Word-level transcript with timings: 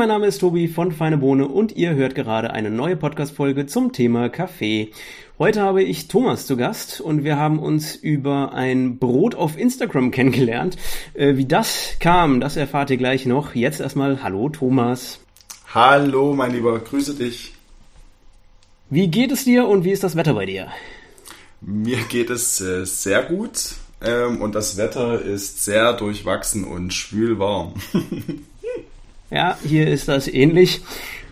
mein 0.00 0.08
Name 0.08 0.28
ist 0.28 0.38
Tobi 0.38 0.66
von 0.66 0.92
Feine 0.92 1.18
Bohne 1.18 1.46
und 1.46 1.72
ihr 1.72 1.94
hört 1.94 2.14
gerade 2.14 2.54
eine 2.54 2.70
neue 2.70 2.96
Podcast-Folge 2.96 3.66
zum 3.66 3.92
Thema 3.92 4.30
Kaffee. 4.30 4.92
Heute 5.38 5.60
habe 5.60 5.82
ich 5.82 6.08
Thomas 6.08 6.46
zu 6.46 6.56
Gast 6.56 7.02
und 7.02 7.22
wir 7.22 7.36
haben 7.36 7.58
uns 7.58 7.96
über 7.96 8.54
ein 8.54 8.98
Brot 8.98 9.34
auf 9.34 9.58
Instagram 9.58 10.10
kennengelernt. 10.10 10.78
Äh, 11.12 11.36
wie 11.36 11.44
das 11.44 11.96
kam, 12.00 12.40
das 12.40 12.56
erfahrt 12.56 12.88
ihr 12.88 12.96
gleich 12.96 13.26
noch. 13.26 13.54
Jetzt 13.54 13.78
erstmal 13.78 14.22
Hallo 14.22 14.48
Thomas. 14.48 15.20
Hallo 15.74 16.32
mein 16.32 16.52
Lieber, 16.52 16.78
grüße 16.78 17.12
dich. 17.16 17.52
Wie 18.88 19.08
geht 19.08 19.32
es 19.32 19.44
dir 19.44 19.68
und 19.68 19.84
wie 19.84 19.90
ist 19.90 20.02
das 20.02 20.16
Wetter 20.16 20.32
bei 20.32 20.46
dir? 20.46 20.68
Mir 21.60 21.98
geht 22.08 22.30
es 22.30 22.58
äh, 22.62 22.86
sehr 22.86 23.22
gut 23.22 23.74
ähm, 24.00 24.40
und 24.40 24.54
das 24.54 24.78
Wetter 24.78 25.20
ist 25.20 25.62
sehr 25.62 25.92
durchwachsen 25.92 26.64
und 26.64 26.94
schwül 26.94 27.38
warm. 27.38 27.74
ja, 29.30 29.56
hier 29.64 29.88
ist 29.88 30.08
das 30.08 30.28
ähnlich. 30.28 30.82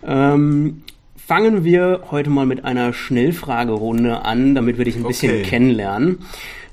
Ähm, 0.04 0.82
fangen 1.16 1.64
wir 1.64 2.04
heute 2.10 2.30
mal 2.30 2.46
mit 2.46 2.64
einer 2.64 2.92
Schnellfragerunde 2.92 4.24
an, 4.24 4.54
damit 4.54 4.78
wir 4.78 4.84
dich 4.84 4.96
ein 4.96 5.02
bisschen 5.02 5.32
okay. 5.32 5.42
kennenlernen. 5.42 6.24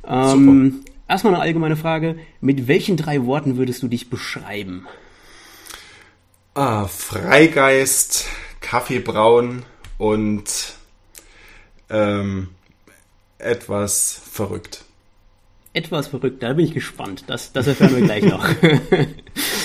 Ähm, 0.08 0.86
erstmal 1.08 1.34
eine 1.34 1.44
allgemeine 1.44 1.76
Frage. 1.76 2.18
Mit 2.42 2.68
welchen 2.68 2.96
drei 2.96 3.26
Worten 3.26 3.58
würdest 3.58 3.84
du 3.84 3.88
dich 3.88 4.10
beschreiben? 4.10 4.88
Ah, 6.54 6.88
Freigeist, 6.88 8.28
Kaffeebraun 8.62 9.64
und 9.98 10.76
ähm, 11.90 12.50
etwas 13.40 14.22
verrückt. 14.32 14.86
Etwas 15.74 16.08
verrückt, 16.08 16.42
da 16.42 16.54
bin 16.54 16.66
ich 16.66 16.74
gespannt. 16.74 17.26
Das, 17.28 17.52
das 17.52 17.68
erfahren 17.68 17.96
wir 17.96 18.04
gleich 18.04 18.24
noch. 18.30 18.48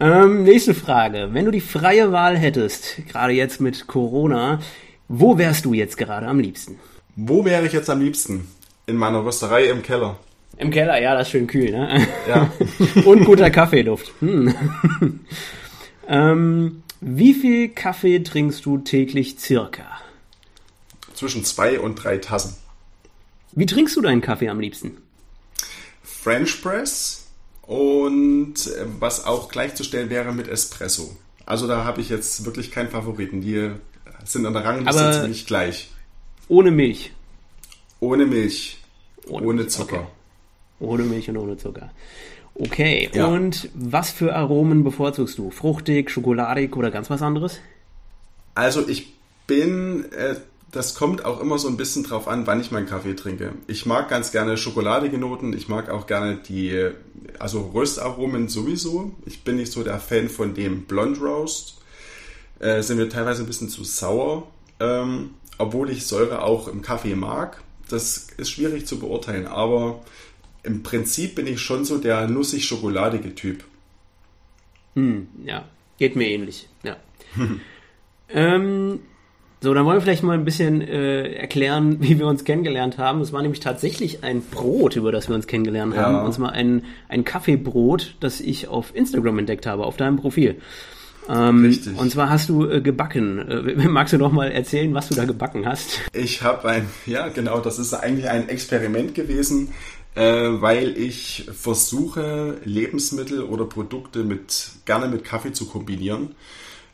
Ähm, 0.00 0.44
nächste 0.44 0.72
Frage. 0.72 1.28
Wenn 1.32 1.44
du 1.44 1.50
die 1.50 1.60
freie 1.60 2.10
Wahl 2.10 2.38
hättest, 2.38 3.06
gerade 3.06 3.34
jetzt 3.34 3.60
mit 3.60 3.86
Corona, 3.86 4.60
wo 5.08 5.36
wärst 5.36 5.66
du 5.66 5.74
jetzt 5.74 5.98
gerade 5.98 6.26
am 6.26 6.40
liebsten? 6.40 6.78
Wo 7.16 7.44
wäre 7.44 7.66
ich 7.66 7.74
jetzt 7.74 7.90
am 7.90 8.00
liebsten? 8.00 8.48
In 8.86 8.96
meiner 8.96 9.22
Rösterei 9.24 9.64
im 9.66 9.82
Keller. 9.82 10.18
Im 10.56 10.70
Keller, 10.70 11.00
ja, 11.00 11.14
das 11.14 11.28
ist 11.28 11.32
schön 11.32 11.46
kühl, 11.46 11.70
ne? 11.70 12.06
Ja. 12.26 12.50
Und 13.04 13.24
guter 13.24 13.50
Kaffeeduft. 13.50 14.10
Hm. 14.20 14.54
ähm, 16.08 16.82
wie 17.02 17.34
viel 17.34 17.68
Kaffee 17.68 18.20
trinkst 18.20 18.64
du 18.64 18.78
täglich 18.78 19.38
circa? 19.38 19.86
Zwischen 21.14 21.44
zwei 21.44 21.78
und 21.78 22.02
drei 22.02 22.16
Tassen. 22.16 22.56
Wie 23.52 23.66
trinkst 23.66 23.96
du 23.96 24.00
deinen 24.00 24.22
Kaffee 24.22 24.48
am 24.48 24.60
liebsten? 24.60 24.96
French 26.02 26.62
Press 26.62 27.19
und 27.70 28.66
äh, 28.66 28.84
was 28.98 29.24
auch 29.24 29.48
gleichzustellen 29.48 30.10
wäre 30.10 30.32
mit 30.32 30.48
Espresso. 30.48 31.16
Also 31.46 31.68
da 31.68 31.84
habe 31.84 32.00
ich 32.00 32.08
jetzt 32.08 32.44
wirklich 32.44 32.72
keinen 32.72 32.88
Favoriten. 32.88 33.42
Die 33.42 33.70
sind 34.24 34.44
an 34.44 34.54
der 34.54 34.64
Rangliste 34.64 35.00
Aber 35.00 35.12
ziemlich 35.12 35.46
gleich. 35.46 35.92
Ohne 36.48 36.72
Milch. 36.72 37.12
Ohne 38.00 38.26
Milch. 38.26 38.78
Ohne, 39.28 39.46
ohne 39.46 39.66
Zucker. 39.68 39.98
Okay. 40.00 40.06
Ohne 40.80 41.04
Milch 41.04 41.28
und 41.30 41.36
ohne 41.36 41.58
Zucker. 41.58 41.92
Okay, 42.54 43.08
ja. 43.14 43.28
und 43.28 43.70
was 43.74 44.10
für 44.10 44.34
Aromen 44.34 44.82
bevorzugst 44.82 45.38
du? 45.38 45.52
Fruchtig, 45.52 46.10
schokoladig 46.10 46.76
oder 46.76 46.90
ganz 46.90 47.08
was 47.08 47.22
anderes? 47.22 47.60
Also 48.56 48.88
ich 48.88 49.14
bin 49.46 50.10
äh, 50.10 50.34
das 50.72 50.94
kommt 50.94 51.24
auch 51.24 51.40
immer 51.40 51.58
so 51.58 51.68
ein 51.68 51.76
bisschen 51.76 52.04
drauf 52.04 52.28
an, 52.28 52.46
wann 52.46 52.60
ich 52.60 52.70
meinen 52.70 52.86
Kaffee 52.86 53.14
trinke. 53.14 53.54
Ich 53.66 53.86
mag 53.86 54.08
ganz 54.08 54.30
gerne 54.30 54.56
schokoladige 54.56 55.18
Noten, 55.18 55.52
ich 55.52 55.68
mag 55.68 55.90
auch 55.90 56.06
gerne 56.06 56.36
die, 56.36 56.90
also 57.38 57.70
Röstaromen 57.74 58.48
sowieso. 58.48 59.12
Ich 59.26 59.42
bin 59.42 59.56
nicht 59.56 59.72
so 59.72 59.82
der 59.82 59.98
Fan 59.98 60.28
von 60.28 60.54
dem 60.54 60.84
Blond 60.84 61.20
Roast. 61.20 61.78
Äh, 62.60 62.82
sind 62.82 62.98
mir 62.98 63.08
teilweise 63.08 63.42
ein 63.42 63.46
bisschen 63.46 63.68
zu 63.68 63.84
sauer, 63.84 64.46
ähm, 64.78 65.30
obwohl 65.58 65.90
ich 65.90 66.06
Säure 66.06 66.42
auch 66.42 66.68
im 66.68 66.82
Kaffee 66.82 67.16
mag. 67.16 67.62
Das 67.88 68.28
ist 68.36 68.50
schwierig 68.50 68.86
zu 68.86 68.98
beurteilen, 68.98 69.46
aber 69.46 70.02
im 70.62 70.82
Prinzip 70.82 71.34
bin 71.34 71.46
ich 71.46 71.60
schon 71.60 71.84
so 71.84 71.98
der 71.98 72.28
nussig-schokoladige 72.28 73.34
Typ. 73.34 73.64
Hm, 74.94 75.28
ja, 75.44 75.64
geht 75.98 76.16
mir 76.16 76.28
ähnlich, 76.28 76.68
ja. 76.82 76.96
ähm, 78.28 79.00
so, 79.62 79.74
dann 79.74 79.84
wollen 79.84 79.98
wir 79.98 80.00
vielleicht 80.00 80.22
mal 80.22 80.32
ein 80.32 80.44
bisschen 80.44 80.80
äh, 80.80 81.34
erklären, 81.34 81.96
wie 82.00 82.18
wir 82.18 82.26
uns 82.26 82.44
kennengelernt 82.44 82.98
haben. 82.98 83.20
Es 83.20 83.32
war 83.32 83.42
nämlich 83.42 83.60
tatsächlich 83.60 84.24
ein 84.24 84.42
Brot, 84.42 84.96
über 84.96 85.12
das 85.12 85.28
wir 85.28 85.34
uns 85.34 85.46
kennengelernt 85.46 85.96
haben. 85.96 86.14
Ja. 86.14 86.22
Und 86.22 86.32
zwar 86.32 86.52
ein, 86.52 86.84
ein 87.08 87.24
Kaffeebrot, 87.24 88.14
das 88.20 88.40
ich 88.40 88.68
auf 88.68 88.94
Instagram 88.94 89.38
entdeckt 89.38 89.66
habe, 89.66 89.84
auf 89.84 89.96
deinem 89.96 90.16
Profil. 90.16 90.56
Ähm, 91.28 91.64
Richtig. 91.64 91.98
Und 91.98 92.10
zwar 92.10 92.30
hast 92.30 92.48
du 92.48 92.66
äh, 92.68 92.80
gebacken. 92.80 93.38
Äh, 93.38 93.88
magst 93.88 94.12
du 94.14 94.18
noch 94.18 94.32
mal 94.32 94.50
erzählen, 94.50 94.92
was 94.94 95.08
du 95.08 95.14
da 95.14 95.26
gebacken 95.26 95.66
hast? 95.66 96.00
Ich 96.12 96.42
habe 96.42 96.68
ein, 96.68 96.86
ja 97.06 97.28
genau, 97.28 97.60
das 97.60 97.78
ist 97.78 97.92
eigentlich 97.92 98.28
ein 98.28 98.48
Experiment 98.48 99.14
gewesen, 99.14 99.72
äh, 100.14 100.22
weil 100.22 100.96
ich 100.96 101.48
versuche, 101.52 102.56
Lebensmittel 102.64 103.42
oder 103.42 103.66
Produkte 103.66 104.24
mit 104.24 104.70
gerne 104.86 105.06
mit 105.08 105.24
Kaffee 105.24 105.52
zu 105.52 105.66
kombinieren. 105.66 106.34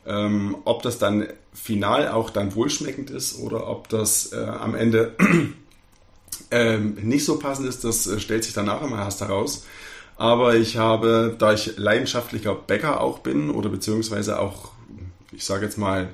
Ähm, 0.06 0.56
ob 0.64 0.82
das 0.82 0.98
dann 0.98 1.26
final 1.52 2.08
auch 2.08 2.30
dann 2.30 2.54
wohlschmeckend 2.54 3.10
ist 3.10 3.40
oder 3.40 3.68
ob 3.68 3.88
das 3.88 4.32
äh, 4.32 4.36
am 4.36 4.74
Ende 4.74 5.16
ähm, 6.50 6.94
nicht 7.02 7.24
so 7.24 7.38
passend 7.38 7.68
ist, 7.68 7.82
das 7.82 8.06
äh, 8.06 8.20
stellt 8.20 8.44
sich 8.44 8.54
danach 8.54 8.82
immer 8.82 8.98
erst 8.98 9.20
heraus. 9.20 9.64
Aber 10.16 10.54
ich 10.54 10.76
habe, 10.76 11.34
da 11.38 11.52
ich 11.52 11.76
leidenschaftlicher 11.76 12.54
Bäcker 12.54 13.00
auch 13.00 13.18
bin 13.18 13.50
oder 13.50 13.68
beziehungsweise 13.68 14.38
auch, 14.38 14.70
ich 15.32 15.44
sage 15.44 15.64
jetzt 15.64 15.76
mal, 15.76 16.08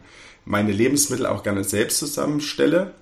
meine 0.44 0.72
Lebensmittel 0.72 1.26
auch 1.26 1.42
gerne 1.42 1.62
selbst 1.62 1.98
zusammenstelle, 1.98 2.94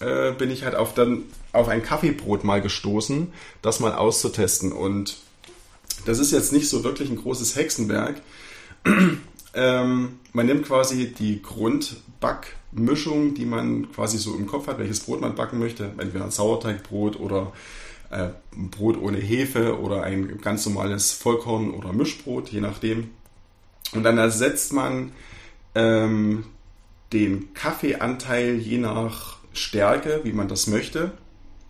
äh, 0.00 0.32
bin 0.32 0.50
ich 0.50 0.64
halt 0.64 0.74
auf, 0.74 0.92
dann, 0.92 1.22
auf 1.52 1.68
ein 1.68 1.82
Kaffeebrot 1.82 2.44
mal 2.44 2.60
gestoßen, 2.60 3.32
das 3.62 3.80
mal 3.80 3.94
auszutesten. 3.94 4.72
Und 4.72 5.16
das 6.04 6.18
ist 6.18 6.32
jetzt 6.32 6.52
nicht 6.52 6.68
so 6.68 6.84
wirklich 6.84 7.08
ein 7.08 7.16
großes 7.16 7.56
Hexenwerk. 7.56 8.20
Ähm, 9.54 10.20
man 10.32 10.46
nimmt 10.46 10.66
quasi 10.66 11.12
die 11.12 11.42
Grundbackmischung, 11.42 13.34
die 13.34 13.44
man 13.44 13.92
quasi 13.92 14.18
so 14.18 14.34
im 14.34 14.46
Kopf 14.46 14.66
hat, 14.66 14.78
welches 14.78 15.00
Brot 15.00 15.20
man 15.20 15.34
backen 15.34 15.58
möchte, 15.58 15.92
entweder 15.98 16.24
ein 16.24 16.30
Sauerteigbrot 16.30 17.20
oder 17.20 17.52
äh, 18.10 18.28
ein 18.54 18.70
Brot 18.70 19.00
ohne 19.00 19.18
Hefe 19.18 19.78
oder 19.80 20.02
ein 20.02 20.40
ganz 20.40 20.64
normales 20.66 21.12
Vollkorn- 21.12 21.72
oder 21.72 21.92
Mischbrot, 21.92 22.48
je 22.50 22.60
nachdem. 22.60 23.10
Und 23.92 24.04
dann 24.04 24.16
ersetzt 24.18 24.72
man 24.72 25.12
ähm, 25.74 26.44
den 27.12 27.52
Kaffeeanteil 27.54 28.56
je 28.56 28.78
nach 28.78 29.38
Stärke, 29.52 30.20
wie 30.24 30.32
man 30.32 30.48
das 30.48 30.66
möchte, 30.66 31.12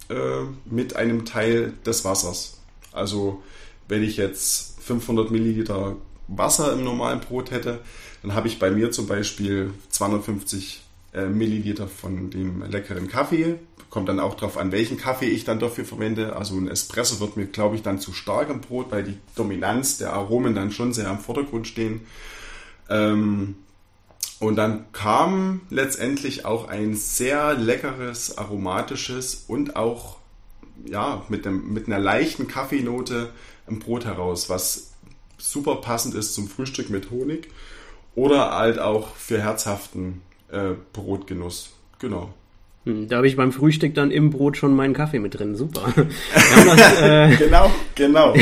äh, 0.09 0.44
mit 0.65 0.94
einem 0.94 1.25
Teil 1.25 1.72
des 1.84 2.04
Wassers. 2.04 2.60
Also 2.92 3.42
wenn 3.88 4.03
ich 4.03 4.16
jetzt 4.16 4.81
500 4.82 5.31
Milliliter 5.31 5.97
Wasser 6.37 6.72
im 6.72 6.84
normalen 6.84 7.20
Brot 7.20 7.50
hätte, 7.50 7.81
dann 8.22 8.34
habe 8.34 8.48
ich 8.48 8.59
bei 8.59 8.70
mir 8.70 8.91
zum 8.91 9.06
Beispiel 9.06 9.72
250 9.91 10.82
äh, 11.15 11.26
Milliliter 11.26 11.88
von 11.88 12.31
dem 12.31 12.62
leckeren 12.62 13.09
Kaffee. 13.09 13.56
Kommt 13.91 14.09
dann 14.09 14.20
auch 14.20 14.34
darauf 14.34 14.56
an, 14.56 14.72
welchen 14.72 14.97
Kaffee 14.97 15.26
ich 15.26 15.44
dann 15.44 15.59
dafür 15.59 15.84
verwende. 15.84 16.37
Also 16.37 16.56
ein 16.56 16.69
Espresso 16.69 17.21
wird 17.21 17.37
mir, 17.37 17.47
glaube 17.47 17.76
ich, 17.76 17.82
dann 17.82 17.98
zu 17.98 18.12
stark 18.12 18.48
im 18.48 18.60
Brot, 18.60 18.91
weil 18.91 19.04
die 19.04 19.19
Dominanz 19.34 19.98
der 19.98 20.15
Aromen 20.15 20.54
dann 20.54 20.71
schon 20.71 20.94
sehr 20.94 21.10
im 21.10 21.19
Vordergrund 21.19 21.66
stehen. 21.66 22.00
Ähm, 22.88 23.56
und 24.38 24.56
dann 24.56 24.91
kam 24.92 25.60
letztendlich 25.71 26.44
auch 26.47 26.69
ein 26.69 26.97
sehr 26.97 27.54
leckeres, 27.54 28.38
aromatisches 28.38 29.45
und 29.47 29.77
auch 29.77 30.16
ja, 30.84 31.24
mit, 31.28 31.45
dem, 31.45 31.72
mit 31.72 31.86
einer 31.86 31.98
leichten 31.98 32.48
Kaffeenote 32.48 33.30
im 33.68 33.78
Brot 33.78 34.04
heraus, 34.04 34.48
was 34.48 34.91
super 35.42 35.77
passend 35.77 36.15
ist 36.15 36.34
zum 36.34 36.48
Frühstück 36.48 36.89
mit 36.89 37.10
Honig 37.10 37.48
oder 38.15 38.53
halt 38.53 38.78
auch 38.78 39.15
für 39.16 39.42
herzhaften 39.42 40.22
äh, 40.50 40.74
Brotgenuss. 40.92 41.71
Genau. 41.98 42.33
Hm, 42.84 43.09
da 43.09 43.19
habe 43.19 43.29
ich 43.29 43.37
beim 43.37 43.53
Frühstück 43.53 43.95
dann 43.95 44.11
im 44.11 44.31
Brot 44.31 44.57
schon 44.57 44.75
meinen 44.75 44.93
Kaffee 44.93 45.21
mit 45.21 45.39
drin. 45.39 45.55
Super. 45.55 45.93
Das, 46.65 47.01
äh, 47.01 47.37
genau, 47.37 47.71
genau. 47.95 48.34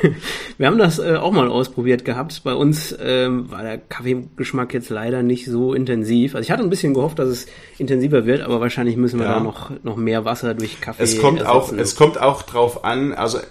wir 0.58 0.66
haben 0.66 0.78
das 0.78 0.98
äh, 0.98 1.16
auch 1.16 1.32
mal 1.32 1.48
ausprobiert 1.48 2.04
gehabt. 2.04 2.42
Bei 2.44 2.54
uns 2.54 2.96
ähm, 3.00 3.50
war 3.50 3.62
der 3.62 3.78
Kaffeegeschmack 3.78 4.72
jetzt 4.74 4.90
leider 4.90 5.22
nicht 5.22 5.46
so 5.46 5.74
intensiv. 5.74 6.34
Also 6.34 6.44
ich 6.44 6.50
hatte 6.50 6.62
ein 6.62 6.70
bisschen 6.70 6.94
gehofft, 6.94 7.18
dass 7.18 7.28
es 7.28 7.46
intensiver 7.78 8.26
wird, 8.26 8.42
aber 8.42 8.60
wahrscheinlich 8.60 8.96
müssen 8.96 9.18
wir 9.18 9.26
ja. 9.26 9.34
da 9.34 9.40
noch, 9.40 9.70
noch 9.82 9.96
mehr 9.96 10.24
Wasser 10.24 10.54
durch 10.54 10.80
Kaffee. 10.80 11.02
Es 11.02 11.20
kommt 11.20 11.44
auch, 11.44 11.72
es 11.72 11.96
kommt 11.96 12.20
auch 12.20 12.42
drauf 12.42 12.84
an. 12.84 13.12
Also 13.12 13.38
äh, 13.38 13.42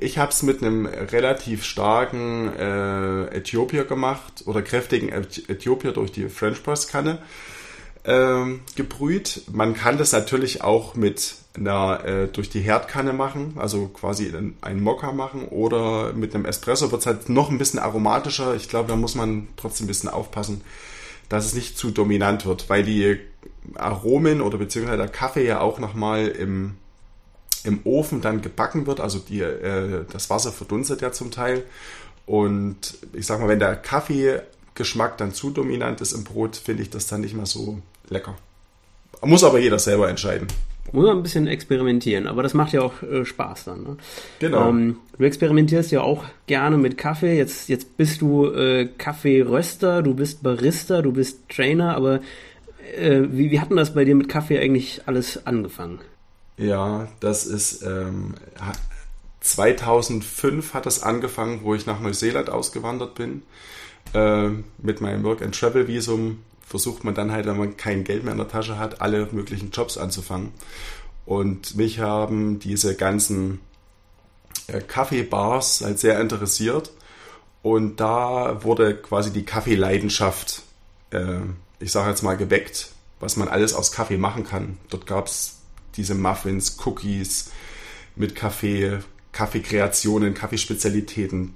ich 0.00 0.18
habe 0.18 0.30
es 0.30 0.42
mit 0.42 0.62
einem 0.62 0.86
relativ 0.86 1.64
starken 1.64 2.50
äh, 2.58 3.36
Äthiopier 3.36 3.84
gemacht 3.84 4.44
oder 4.46 4.62
kräftigen 4.62 5.08
Äthiopier 5.08 5.92
durch 5.92 6.12
die 6.12 6.28
French 6.28 6.62
Press 6.62 6.88
Kanne. 6.88 7.18
Ähm, 8.04 8.60
gebrüht. 8.74 9.42
Man 9.52 9.74
kann 9.74 9.98
das 9.98 10.12
natürlich 10.12 10.62
auch 10.62 10.94
mit 10.94 11.36
einer 11.54 12.04
äh, 12.04 12.28
durch 12.28 12.48
die 12.50 12.60
Herdkanne 12.60 13.12
machen, 13.12 13.54
also 13.56 13.88
quasi 13.88 14.32
einen 14.62 14.82
Mokka 14.82 15.12
machen 15.12 15.46
oder 15.48 16.12
mit 16.12 16.34
einem 16.34 16.46
Espresso 16.46 16.90
wird 16.90 17.02
es 17.02 17.06
halt 17.06 17.28
noch 17.28 17.50
ein 17.50 17.58
bisschen 17.58 17.78
aromatischer. 17.78 18.54
Ich 18.54 18.68
glaube, 18.68 18.88
da 18.88 18.96
muss 18.96 19.14
man 19.14 19.48
trotzdem 19.56 19.84
ein 19.84 19.88
bisschen 19.88 20.08
aufpassen, 20.08 20.62
dass 21.28 21.44
es 21.44 21.54
nicht 21.54 21.76
zu 21.76 21.90
dominant 21.90 22.46
wird, 22.46 22.68
weil 22.70 22.82
die 22.82 23.18
Aromen 23.74 24.40
oder 24.40 24.58
beziehungsweise 24.58 24.98
der 24.98 25.08
Kaffee 25.08 25.46
ja 25.46 25.60
auch 25.60 25.78
nochmal 25.78 26.28
im, 26.28 26.74
im 27.64 27.80
Ofen 27.84 28.20
dann 28.20 28.42
gebacken 28.42 28.86
wird. 28.86 29.00
Also 29.00 29.18
die, 29.18 29.40
äh, 29.40 30.04
das 30.10 30.30
Wasser 30.30 30.52
verdunstet 30.52 31.02
ja 31.02 31.12
zum 31.12 31.30
Teil. 31.30 31.64
Und 32.26 32.98
ich 33.12 33.26
sag 33.26 33.40
mal, 33.40 33.48
wenn 33.48 33.58
der 33.58 33.76
Kaffeegeschmack 33.76 35.18
dann 35.18 35.34
zu 35.34 35.50
dominant 35.50 36.00
ist 36.00 36.12
im 36.12 36.24
Brot, 36.24 36.56
finde 36.56 36.82
ich 36.82 36.90
das 36.90 37.06
dann 37.06 37.20
nicht 37.20 37.34
mehr 37.34 37.46
so 37.46 37.78
lecker. 38.08 38.36
Muss 39.22 39.44
aber 39.44 39.58
jeder 39.58 39.78
selber 39.78 40.08
entscheiden. 40.08 40.48
Muss 40.90 41.06
man 41.06 41.18
ein 41.18 41.22
bisschen 41.22 41.46
experimentieren, 41.46 42.26
aber 42.26 42.42
das 42.42 42.54
macht 42.54 42.72
ja 42.72 42.82
auch 42.82 43.02
äh, 43.02 43.24
Spaß 43.24 43.64
dann. 43.64 43.82
Ne? 43.82 43.96
Genau. 44.40 44.68
Ähm, 44.68 44.96
du 45.16 45.24
experimentierst 45.24 45.90
ja 45.90 46.02
auch 46.02 46.24
gerne 46.46 46.76
mit 46.76 46.98
Kaffee. 46.98 47.36
Jetzt, 47.36 47.68
jetzt 47.68 47.96
bist 47.96 48.20
du 48.20 48.46
äh, 48.46 48.88
Kaffeeröster, 48.98 50.02
du 50.02 50.14
bist 50.14 50.42
Barista, 50.42 51.00
du 51.00 51.12
bist 51.12 51.48
Trainer, 51.48 51.96
aber 51.96 52.20
äh, 52.98 53.22
wie, 53.30 53.50
wie 53.50 53.60
hat 53.60 53.70
denn 53.70 53.76
das 53.76 53.94
bei 53.94 54.04
dir 54.04 54.14
mit 54.14 54.28
Kaffee 54.28 54.58
eigentlich 54.58 55.02
alles 55.06 55.46
angefangen? 55.46 56.00
Ja, 56.58 57.08
das 57.20 57.46
ist 57.46 57.82
ähm, 57.82 58.34
2005 59.40 60.74
hat 60.74 60.84
das 60.84 61.02
angefangen, 61.02 61.60
wo 61.62 61.74
ich 61.74 61.86
nach 61.86 62.00
Neuseeland 62.00 62.50
ausgewandert 62.50 63.14
bin. 63.14 63.42
Äh, 64.14 64.50
mit 64.78 65.00
meinem 65.00 65.24
Work 65.24 65.42
and 65.42 65.58
Travel 65.58 65.88
Visum 65.88 66.40
versucht 66.72 67.04
man 67.04 67.14
dann 67.14 67.30
halt, 67.30 67.46
wenn 67.46 67.56
man 67.56 67.76
kein 67.76 68.02
Geld 68.02 68.24
mehr 68.24 68.32
in 68.32 68.38
der 68.38 68.48
Tasche 68.48 68.78
hat, 68.78 69.00
alle 69.00 69.28
möglichen 69.30 69.70
Jobs 69.70 69.96
anzufangen. 69.96 70.50
Und 71.24 71.76
mich 71.76 72.00
haben 72.00 72.58
diese 72.58 72.96
ganzen 72.96 73.60
äh, 74.66 74.80
Kaffeebars 74.80 75.82
halt 75.82 76.00
sehr 76.00 76.20
interessiert. 76.20 76.90
Und 77.62 78.00
da 78.00 78.64
wurde 78.64 78.96
quasi 78.96 79.32
die 79.32 79.44
Kaffeeleidenschaft 79.44 80.62
äh, 81.12 81.40
ich 81.82 81.92
sage 81.92 82.10
jetzt 82.10 82.22
mal, 82.22 82.36
geweckt, 82.36 82.90
was 83.20 83.36
man 83.36 83.48
alles 83.48 83.74
aus 83.74 83.92
Kaffee 83.92 84.16
machen 84.16 84.44
kann. 84.44 84.78
Dort 84.88 85.06
gab 85.06 85.26
es 85.26 85.58
diese 85.96 86.14
Muffins, 86.14 86.78
Cookies 86.84 87.50
mit 88.16 88.34
Kaffee, 88.34 89.00
Kaffeekreationen, 89.32 90.34
Kaffeespezialitäten, 90.34 91.54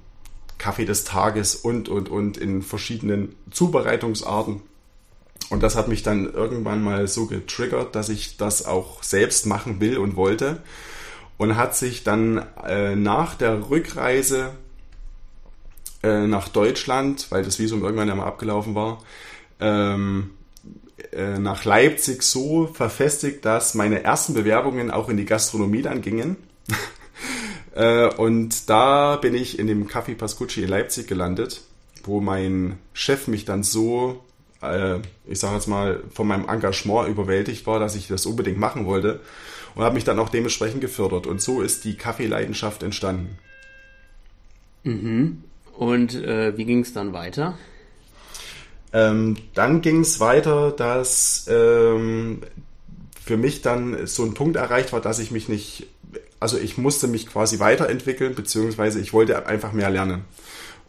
Kaffee 0.57 0.85
des 0.85 1.03
Tages 1.03 1.55
und, 1.55 1.87
und, 1.87 2.09
und 2.09 2.37
in 2.37 2.61
verschiedenen 2.61 3.35
Zubereitungsarten. 3.51 4.61
Und 5.49 5.63
das 5.63 5.75
hat 5.75 5.87
mich 5.87 6.03
dann 6.03 6.31
irgendwann 6.33 6.83
mal 6.83 7.07
so 7.07 7.25
getriggert, 7.25 7.95
dass 7.95 8.09
ich 8.09 8.37
das 8.37 8.65
auch 8.65 9.01
selbst 9.03 9.45
machen 9.45 9.79
will 9.79 9.97
und 9.97 10.15
wollte. 10.15 10.61
Und 11.37 11.55
hat 11.55 11.75
sich 11.75 12.03
dann 12.03 12.43
äh, 12.65 12.95
nach 12.95 13.35
der 13.35 13.69
Rückreise 13.69 14.51
äh, 16.03 16.27
nach 16.27 16.47
Deutschland, 16.47 17.27
weil 17.29 17.43
das 17.43 17.59
Visum 17.59 17.83
irgendwann 17.83 18.09
einmal 18.09 18.27
abgelaufen 18.27 18.75
war, 18.75 19.03
ähm, 19.59 20.31
äh, 21.11 21.37
nach 21.39 21.63
Leipzig 21.65 22.23
so 22.23 22.67
verfestigt, 22.67 23.45
dass 23.45 23.75
meine 23.75 24.03
ersten 24.03 24.33
Bewerbungen 24.33 24.91
auch 24.91 25.09
in 25.09 25.17
die 25.17 25.25
Gastronomie 25.25 25.81
dann 25.81 26.01
gingen. 26.01 26.37
äh, 27.75 28.07
und 28.15 28.69
da 28.69 29.15
bin 29.17 29.35
ich 29.35 29.59
in 29.59 29.67
dem 29.67 29.87
Café 29.87 30.15
Pascucci 30.15 30.63
in 30.63 30.69
Leipzig 30.69 31.07
gelandet, 31.07 31.61
wo 32.03 32.19
mein 32.19 32.79
Chef 32.93 33.27
mich 33.27 33.45
dann 33.45 33.63
so, 33.63 34.23
äh, 34.61 34.99
ich 35.27 35.39
sage 35.39 35.55
jetzt 35.55 35.67
mal, 35.67 36.03
von 36.13 36.27
meinem 36.27 36.47
Engagement 36.47 37.09
überwältigt 37.09 37.65
war, 37.67 37.79
dass 37.79 37.95
ich 37.95 38.07
das 38.07 38.25
unbedingt 38.25 38.59
machen 38.59 38.85
wollte 38.85 39.19
und 39.75 39.83
habe 39.83 39.95
mich 39.95 40.03
dann 40.03 40.19
auch 40.19 40.29
dementsprechend 40.29 40.81
gefördert. 40.81 41.27
Und 41.27 41.41
so 41.41 41.61
ist 41.61 41.85
die 41.85 41.95
Kaffeeleidenschaft 41.95 42.83
entstanden. 42.83 43.37
Mhm. 44.83 45.43
Und 45.73 46.15
äh, 46.15 46.57
wie 46.57 46.65
ging 46.65 46.81
es 46.81 46.93
dann 46.93 47.13
weiter? 47.13 47.57
Ähm, 48.93 49.37
dann 49.53 49.81
ging 49.81 50.01
es 50.01 50.19
weiter, 50.19 50.71
dass 50.71 51.45
ähm, 51.49 52.41
für 53.23 53.37
mich 53.37 53.61
dann 53.61 54.07
so 54.07 54.23
ein 54.23 54.33
Punkt 54.33 54.55
erreicht 54.55 54.93
war, 54.93 55.01
dass 55.01 55.19
ich 55.19 55.29
mich 55.29 55.49
nicht, 55.49 55.87
also 56.39 56.57
ich 56.57 56.77
musste 56.77 57.07
mich 57.07 57.27
quasi 57.27 57.59
weiterentwickeln, 57.59 58.33
beziehungsweise 58.33 58.99
ich 58.99 59.13
wollte 59.13 59.45
einfach 59.45 59.73
mehr 59.73 59.89
lernen. 59.89 60.21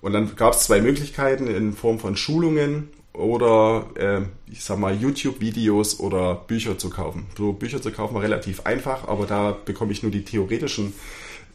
Und 0.01 0.13
dann 0.13 0.37
gab 0.37 0.55
es 0.55 0.61
zwei 0.61 0.81
Möglichkeiten 0.81 1.49
in 1.49 1.73
Form 1.73 1.99
von 1.99 2.17
Schulungen 2.17 2.89
oder 3.19 3.87
äh, 3.97 4.23
ich 4.51 4.63
sag 4.63 4.79
mal 4.79 4.95
YouTube-Videos 4.95 6.01
oder 6.01 6.37
Bücher 6.37 6.79
zu 6.79 6.89
kaufen. 6.89 7.27
So 7.37 7.53
Bücher 7.53 7.83
zu 7.83 7.91
kaufen 7.91 8.15
war 8.15 8.23
relativ 8.23 8.65
einfach, 8.65 9.09
aber 9.09 9.27
da 9.27 9.57
bekomme 9.65 9.93
ich 9.93 10.03
nur 10.03 10.13
die 10.13 10.25
theoretischen 10.25 10.95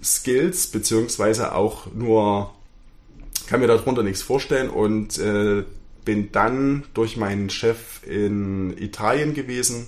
Skills, 0.03 0.67
beziehungsweise 0.67 1.55
auch 1.55 1.87
nur, 1.93 2.53
kann 3.47 3.61
mir 3.61 3.67
darunter 3.67 4.03
nichts 4.03 4.21
vorstellen 4.21 4.69
und 4.69 5.17
äh, 5.17 5.63
bin 6.03 6.31
dann 6.33 6.83
durch 6.93 7.15
meinen 7.15 7.49
Chef 7.49 8.05
in 8.05 8.77
Italien 8.77 9.33
gewesen, 9.33 9.87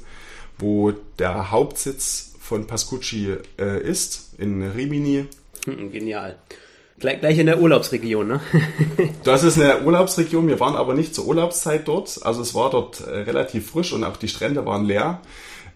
wo 0.58 0.94
der 1.20 1.52
Hauptsitz 1.52 2.36
von 2.40 2.68
Pascucci 2.68 3.36
äh, 3.60 3.82
ist, 3.82 4.36
in 4.38 4.64
Rimini. 4.64 5.26
Hm, 5.66 5.92
genial. 5.92 6.38
Gleich, 6.98 7.20
gleich 7.20 7.38
in 7.38 7.46
der 7.46 7.60
Urlaubsregion, 7.60 8.28
ne? 8.28 8.40
das 9.26 9.44
ist 9.44 9.60
eine 9.60 9.82
Urlaubsregion. 9.82 10.48
Wir 10.48 10.62
waren 10.62 10.78
aber 10.78 10.94
nicht 10.94 11.14
zur 11.14 11.26
Urlaubszeit 11.26 11.88
dort. 11.88 12.20
Also 12.24 12.42
es 12.42 12.56
war 12.56 12.70
dort 12.70 13.02
äh, 13.02 13.20
relativ 13.20 13.70
frisch 13.70 13.92
und 13.92 14.06
auch 14.06 14.16
die 14.16 14.30
Strände 14.30 14.66
waren 14.66 14.86
leer. 14.86 15.20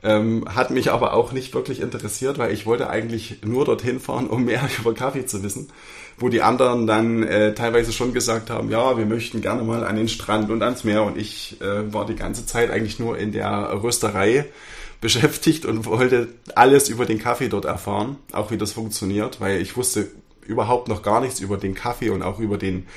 Ähm, 0.01 0.45
hat 0.47 0.71
mich 0.71 0.91
aber 0.91 1.13
auch 1.13 1.33
nicht 1.33 1.53
wirklich 1.53 1.81
interessiert, 1.81 2.37
weil 2.37 2.53
ich 2.53 2.65
wollte 2.65 2.89
eigentlich 2.89 3.39
nur 3.43 3.65
dorthin 3.65 3.99
fahren, 3.99 4.27
um 4.27 4.45
mehr 4.45 4.61
über 4.79 4.93
Kaffee 4.93 5.25
zu 5.25 5.43
wissen. 5.43 5.69
Wo 6.17 6.29
die 6.29 6.41
anderen 6.41 6.87
dann 6.87 7.23
äh, 7.23 7.53
teilweise 7.53 7.91
schon 7.91 8.13
gesagt 8.13 8.49
haben, 8.49 8.69
ja, 8.71 8.97
wir 8.97 9.05
möchten 9.05 9.41
gerne 9.41 9.63
mal 9.63 9.83
an 9.83 9.97
den 9.97 10.07
Strand 10.07 10.49
und 10.49 10.63
ans 10.63 10.85
Meer. 10.85 11.03
Und 11.03 11.17
ich 11.17 11.59
äh, 11.59 11.93
war 11.93 12.05
die 12.05 12.15
ganze 12.15 12.45
Zeit 12.45 12.71
eigentlich 12.71 12.97
nur 12.97 13.17
in 13.17 13.33
der 13.33 13.83
Rösterei 13.83 14.45
beschäftigt 15.01 15.65
und 15.65 15.85
wollte 15.85 16.29
alles 16.55 16.87
über 16.87 17.05
den 17.05 17.19
Kaffee 17.19 17.49
dort 17.49 17.65
erfahren, 17.65 18.17
auch 18.31 18.51
wie 18.51 18.57
das 18.57 18.71
funktioniert, 18.71 19.41
weil 19.41 19.61
ich 19.61 19.75
wusste 19.75 20.07
überhaupt 20.49 20.87
noch 20.87 21.01
gar 21.03 21.21
nichts 21.21 21.39
über 21.39 21.57
den 21.57 21.75
Kaffee 21.75 22.09
und 22.09 22.23
auch 22.23 22.39
über 22.39 22.57
den 22.57 22.87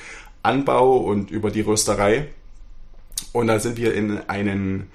Anbau 0.42 0.96
und 0.96 1.30
über 1.30 1.50
die 1.50 1.60
Rösterei. 1.60 2.28
Und 3.32 3.46
da 3.46 3.60
sind 3.60 3.76
wir 3.76 3.94
in 3.94 4.18
einen 4.28 4.90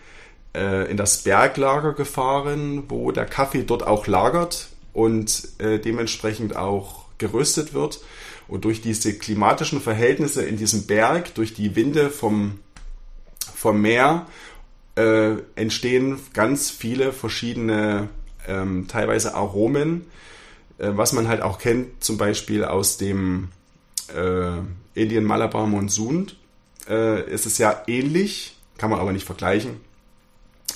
äh, 0.55 0.89
in 0.89 0.97
das 0.97 1.23
Berglager 1.23 1.93
gefahren, 1.93 2.83
wo 2.89 3.11
der 3.11 3.25
Kaffee 3.25 3.63
dort 3.63 3.85
auch 3.85 4.07
lagert 4.07 4.69
und 4.93 5.47
äh, 5.59 5.79
dementsprechend 5.79 6.55
auch 6.55 7.05
geröstet 7.17 7.73
wird. 7.73 8.01
Und 8.47 8.65
durch 8.65 8.81
diese 8.81 9.13
klimatischen 9.13 9.81
Verhältnisse 9.81 10.43
in 10.43 10.57
diesem 10.57 10.87
Berg, 10.87 11.35
durch 11.35 11.53
die 11.53 11.75
Winde 11.75 12.09
vom, 12.09 12.59
vom 13.53 13.81
Meer, 13.81 14.25
äh, 14.95 15.35
entstehen 15.55 16.17
ganz 16.33 16.71
viele 16.71 17.13
verschiedene, 17.13 18.09
ähm, 18.47 18.87
teilweise 18.87 19.35
Aromen, 19.35 20.05
äh, 20.77 20.89
was 20.91 21.13
man 21.13 21.27
halt 21.27 21.41
auch 21.41 21.59
kennt, 21.59 22.03
zum 22.03 22.17
Beispiel 22.17 22.63
aus 22.63 22.97
dem 22.97 23.49
äh, 24.15 24.51
Indien 24.93 25.23
Malabar 25.23 25.67
Monsun. 25.67 26.31
Äh, 26.89 27.29
ist 27.29 27.45
es 27.45 27.57
ja 27.57 27.81
ähnlich, 27.87 28.55
kann 28.77 28.89
man 28.89 28.99
aber 28.99 29.11
nicht 29.11 29.25
vergleichen. 29.25 29.81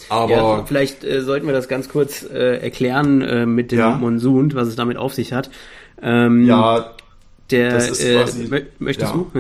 Aber 0.10 0.31
ja, 0.31 0.65
vielleicht 0.65 1.03
äh, 1.03 1.22
sollten 1.22 1.46
wir 1.48 1.53
das 1.53 1.67
ganz 1.67 1.88
kurz 1.89 2.24
äh, 2.24 2.58
erklären 2.58 3.22
äh, 3.22 3.46
mit 3.46 3.72
dem 3.72 3.79
ja. 3.79 3.89
Monsun, 3.91 4.53
was 4.53 4.67
es 4.67 4.75
damit 4.75 4.98
auf 4.98 5.13
sich 5.13 5.31
hat. 5.31 5.50
Ähm, 6.01 6.46
ja, 6.46 6.93
der, 7.50 7.75
äh, 7.75 8.24
quasi, 8.24 8.50
möchtest 8.79 9.13
ja. 9.13 9.17
du? 9.17 9.31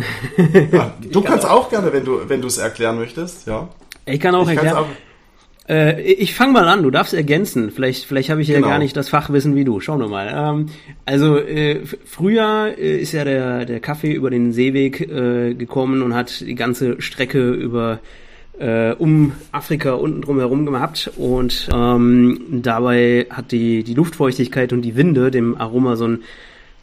ja, 0.71 0.93
du 1.01 1.21
kannst 1.23 1.45
auch, 1.45 1.65
auch 1.65 1.69
gerne, 1.69 1.91
wenn 1.91 2.05
du 2.05 2.29
wenn 2.29 2.41
du 2.41 2.47
es 2.47 2.57
erklären 2.57 2.97
möchtest, 2.97 3.47
ja. 3.47 3.69
Ich 4.05 4.19
kann 4.19 4.35
auch 4.35 4.49
ich 4.49 4.55
erklären. 4.55 4.85
Äh, 5.71 6.01
ich 6.01 6.35
fange 6.35 6.51
mal 6.51 6.67
an, 6.67 6.83
du 6.83 6.91
darfst 6.91 7.13
ergänzen. 7.13 7.71
Vielleicht, 7.71 8.05
vielleicht 8.05 8.29
habe 8.29 8.41
ich 8.41 8.49
ja 8.49 8.55
genau. 8.55 8.67
gar 8.67 8.79
nicht 8.79 8.97
das 8.97 9.07
Fachwissen 9.07 9.55
wie 9.55 9.63
du. 9.63 9.79
Schauen 9.79 10.01
wir 10.01 10.09
mal. 10.09 10.31
Ähm, 10.35 10.65
also 11.05 11.37
äh, 11.37 11.81
früher 12.05 12.75
äh, 12.77 12.97
ist 12.97 13.13
ja 13.13 13.23
der, 13.23 13.65
der 13.65 13.79
Kaffee 13.79 14.11
über 14.11 14.29
den 14.29 14.51
Seeweg 14.51 14.99
äh, 14.99 15.53
gekommen 15.53 16.01
und 16.01 16.13
hat 16.13 16.41
die 16.41 16.55
ganze 16.55 17.01
Strecke 17.01 17.51
über 17.51 17.99
äh, 18.59 18.91
um 18.91 19.31
Afrika 19.53 19.93
unten 19.93 20.21
drum 20.21 20.39
herum 20.39 20.65
gehabt 20.65 21.09
und 21.15 21.69
ähm, 21.73 22.41
dabei 22.61 23.27
hat 23.29 23.53
die, 23.53 23.83
die 23.83 23.93
Luftfeuchtigkeit 23.93 24.73
und 24.73 24.81
die 24.81 24.97
Winde 24.97 25.31
dem 25.31 25.55
Aroma 25.55 25.95
so 25.95 26.05
ein 26.07 26.19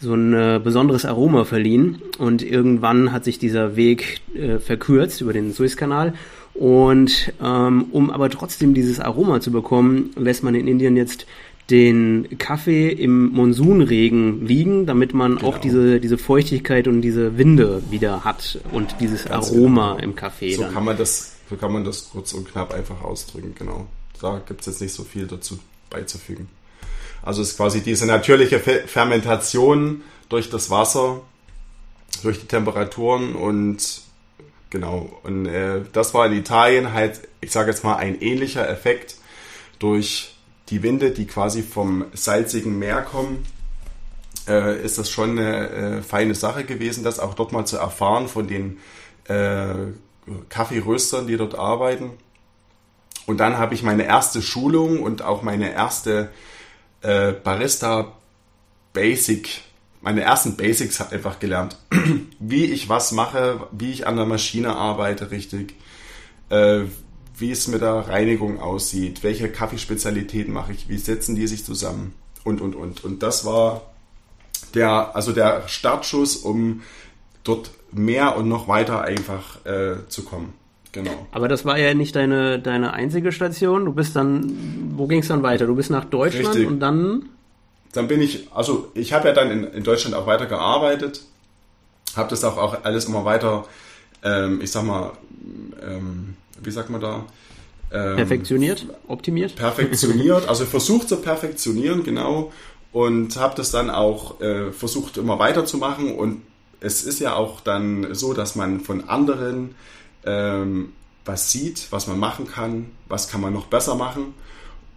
so 0.00 0.14
ein 0.14 0.32
äh, 0.32 0.60
besonderes 0.62 1.04
Aroma 1.04 1.44
verliehen 1.44 2.00
und 2.18 2.42
irgendwann 2.42 3.10
hat 3.12 3.24
sich 3.24 3.40
dieser 3.40 3.74
Weg 3.74 4.20
äh, 4.32 4.58
verkürzt 4.58 5.20
über 5.20 5.32
den 5.32 5.52
Suezkanal 5.52 6.14
und 6.58 7.32
ähm, 7.40 7.86
um 7.92 8.10
aber 8.10 8.30
trotzdem 8.30 8.74
dieses 8.74 8.98
Aroma 8.98 9.40
zu 9.40 9.52
bekommen, 9.52 10.10
lässt 10.16 10.42
man 10.42 10.56
in 10.56 10.66
Indien 10.66 10.96
jetzt 10.96 11.24
den 11.70 12.36
Kaffee 12.38 12.88
im 12.88 13.30
Monsunregen 13.30 14.44
liegen, 14.44 14.84
damit 14.84 15.14
man 15.14 15.36
genau. 15.36 15.48
auch 15.48 15.58
diese, 15.58 16.00
diese 16.00 16.18
Feuchtigkeit 16.18 16.88
und 16.88 17.02
diese 17.02 17.38
Winde 17.38 17.82
wieder 17.90 18.24
hat 18.24 18.58
und 18.72 18.96
dieses 18.98 19.26
Ganz 19.26 19.52
Aroma 19.52 19.92
genau. 19.92 20.04
im 20.04 20.16
Kaffee. 20.16 20.54
So 20.54 20.62
dann. 20.62 20.74
kann 20.74 20.84
man 20.84 20.96
das 20.96 21.36
So 21.48 21.56
kann 21.56 21.72
man 21.72 21.84
das 21.84 22.10
kurz 22.10 22.32
und 22.32 22.50
knapp 22.50 22.74
einfach 22.74 23.02
ausdrücken, 23.02 23.54
genau. 23.56 23.86
Da 24.20 24.42
gibt 24.44 24.62
es 24.62 24.66
jetzt 24.66 24.80
nicht 24.80 24.92
so 24.92 25.04
viel 25.04 25.28
dazu 25.28 25.60
beizufügen. 25.90 26.48
Also 27.22 27.40
es 27.42 27.50
ist 27.50 27.56
quasi 27.56 27.82
diese 27.82 28.06
natürliche 28.06 28.58
Fermentation 28.58 30.02
durch 30.28 30.50
das 30.50 30.70
Wasser, 30.70 31.20
durch 32.24 32.40
die 32.40 32.46
Temperaturen 32.46 33.36
und 33.36 34.07
genau. 34.70 35.18
Und 35.22 35.46
äh, 35.46 35.82
das 35.92 36.14
war 36.14 36.26
in 36.26 36.32
Italien 36.32 36.92
halt, 36.92 37.20
ich 37.40 37.52
sage 37.52 37.70
jetzt 37.70 37.84
mal, 37.84 37.96
ein 37.96 38.20
ähnlicher 38.20 38.68
Effekt 38.68 39.16
durch 39.78 40.34
die 40.68 40.82
Winde, 40.82 41.10
die 41.10 41.26
quasi 41.26 41.62
vom 41.62 42.06
salzigen 42.12 42.78
Meer 42.78 43.02
kommen. 43.02 43.44
Äh, 44.46 44.82
ist 44.82 44.98
das 44.98 45.10
schon 45.10 45.38
eine 45.38 45.68
äh, 45.68 46.02
feine 46.02 46.34
Sache 46.34 46.64
gewesen, 46.64 47.04
das 47.04 47.18
auch 47.18 47.34
dort 47.34 47.52
mal 47.52 47.66
zu 47.66 47.76
erfahren 47.76 48.28
von 48.28 48.46
den 48.48 48.78
äh, 49.24 49.74
Kaffeeröstern, 50.48 51.26
die 51.26 51.36
dort 51.36 51.54
arbeiten. 51.54 52.10
Und 53.26 53.38
dann 53.38 53.58
habe 53.58 53.74
ich 53.74 53.82
meine 53.82 54.04
erste 54.04 54.40
Schulung 54.40 55.02
und 55.02 55.22
auch 55.22 55.42
meine 55.42 55.72
erste 55.72 56.30
äh, 57.02 57.32
Barista 57.32 58.12
Basic, 58.94 59.60
meine 60.00 60.22
ersten 60.22 60.56
Basics 60.56 61.00
einfach 61.00 61.38
gelernt. 61.40 61.76
wie 62.38 62.64
ich 62.64 62.88
was 62.88 63.12
mache, 63.12 63.66
wie 63.72 63.90
ich 63.92 64.06
an 64.06 64.16
der 64.16 64.26
Maschine 64.26 64.74
arbeite 64.74 65.30
richtig, 65.30 65.74
äh, 66.50 66.82
wie 67.36 67.50
es 67.50 67.68
mit 67.68 67.82
der 67.82 68.08
Reinigung 68.08 68.60
aussieht, 68.60 69.22
welche 69.22 69.48
Kaffeespezialitäten 69.48 70.52
mache 70.52 70.72
ich, 70.72 70.88
wie 70.88 70.98
setzen 70.98 71.36
die 71.36 71.46
sich 71.46 71.64
zusammen 71.64 72.14
und 72.44 72.60
und 72.60 72.74
und. 72.74 73.04
Und 73.04 73.22
das 73.22 73.44
war 73.44 73.82
der, 74.74 75.14
also 75.14 75.32
der 75.32 75.68
Startschuss, 75.68 76.36
um 76.36 76.82
dort 77.44 77.70
mehr 77.92 78.36
und 78.36 78.48
noch 78.48 78.68
weiter 78.68 79.02
einfach 79.02 79.64
äh, 79.64 80.08
zu 80.08 80.24
kommen. 80.24 80.52
Genau. 80.92 81.26
Aber 81.32 81.48
das 81.48 81.64
war 81.64 81.78
ja 81.78 81.94
nicht 81.94 82.16
deine, 82.16 82.58
deine 82.58 82.92
einzige 82.92 83.30
Station. 83.30 83.84
Du 83.84 83.92
bist 83.92 84.16
dann, 84.16 84.92
wo 84.96 85.06
ging 85.06 85.20
es 85.20 85.28
dann 85.28 85.42
weiter? 85.42 85.66
Du 85.66 85.76
bist 85.76 85.90
nach 85.90 86.04
Deutschland 86.04 86.48
Richtig. 86.48 86.66
und 86.66 86.80
dann? 86.80 87.28
Dann 87.92 88.08
bin 88.08 88.20
ich, 88.20 88.48
also 88.52 88.90
ich 88.94 89.12
habe 89.12 89.28
ja 89.28 89.34
dann 89.34 89.50
in, 89.50 89.64
in 89.64 89.82
Deutschland 89.82 90.14
auch 90.14 90.26
weiter 90.26 90.46
gearbeitet, 90.46 91.22
habe 92.16 92.28
das 92.30 92.44
auch, 92.44 92.56
auch 92.58 92.84
alles 92.84 93.06
immer 93.06 93.24
weiter, 93.24 93.64
ähm, 94.22 94.60
ich 94.60 94.70
sag 94.70 94.84
mal, 94.84 95.12
ähm, 95.82 96.36
wie 96.62 96.70
sagt 96.70 96.90
man 96.90 97.00
da? 97.00 97.24
Ähm, 97.90 98.16
perfektioniert, 98.16 98.86
optimiert? 99.06 99.56
Perfektioniert, 99.56 100.48
also 100.48 100.66
versucht 100.66 101.08
zu 101.08 101.16
perfektionieren, 101.16 102.04
genau. 102.04 102.52
Und 102.92 103.36
habe 103.36 103.54
das 103.54 103.70
dann 103.70 103.90
auch 103.90 104.40
äh, 104.40 104.72
versucht 104.72 105.16
immer 105.16 105.38
weiterzumachen 105.38 106.14
und 106.14 106.42
es 106.80 107.02
ist 107.02 107.20
ja 107.20 107.34
auch 107.34 107.60
dann 107.60 108.14
so, 108.14 108.34
dass 108.34 108.54
man 108.56 108.80
von 108.80 109.08
anderen 109.08 109.74
ähm, 110.24 110.92
was 111.24 111.52
sieht, 111.52 111.88
was 111.90 112.06
man 112.06 112.18
machen 112.18 112.46
kann, 112.46 112.90
was 113.08 113.28
kann 113.28 113.40
man 113.40 113.52
noch 113.52 113.66
besser 113.66 113.94
machen. 113.94 114.34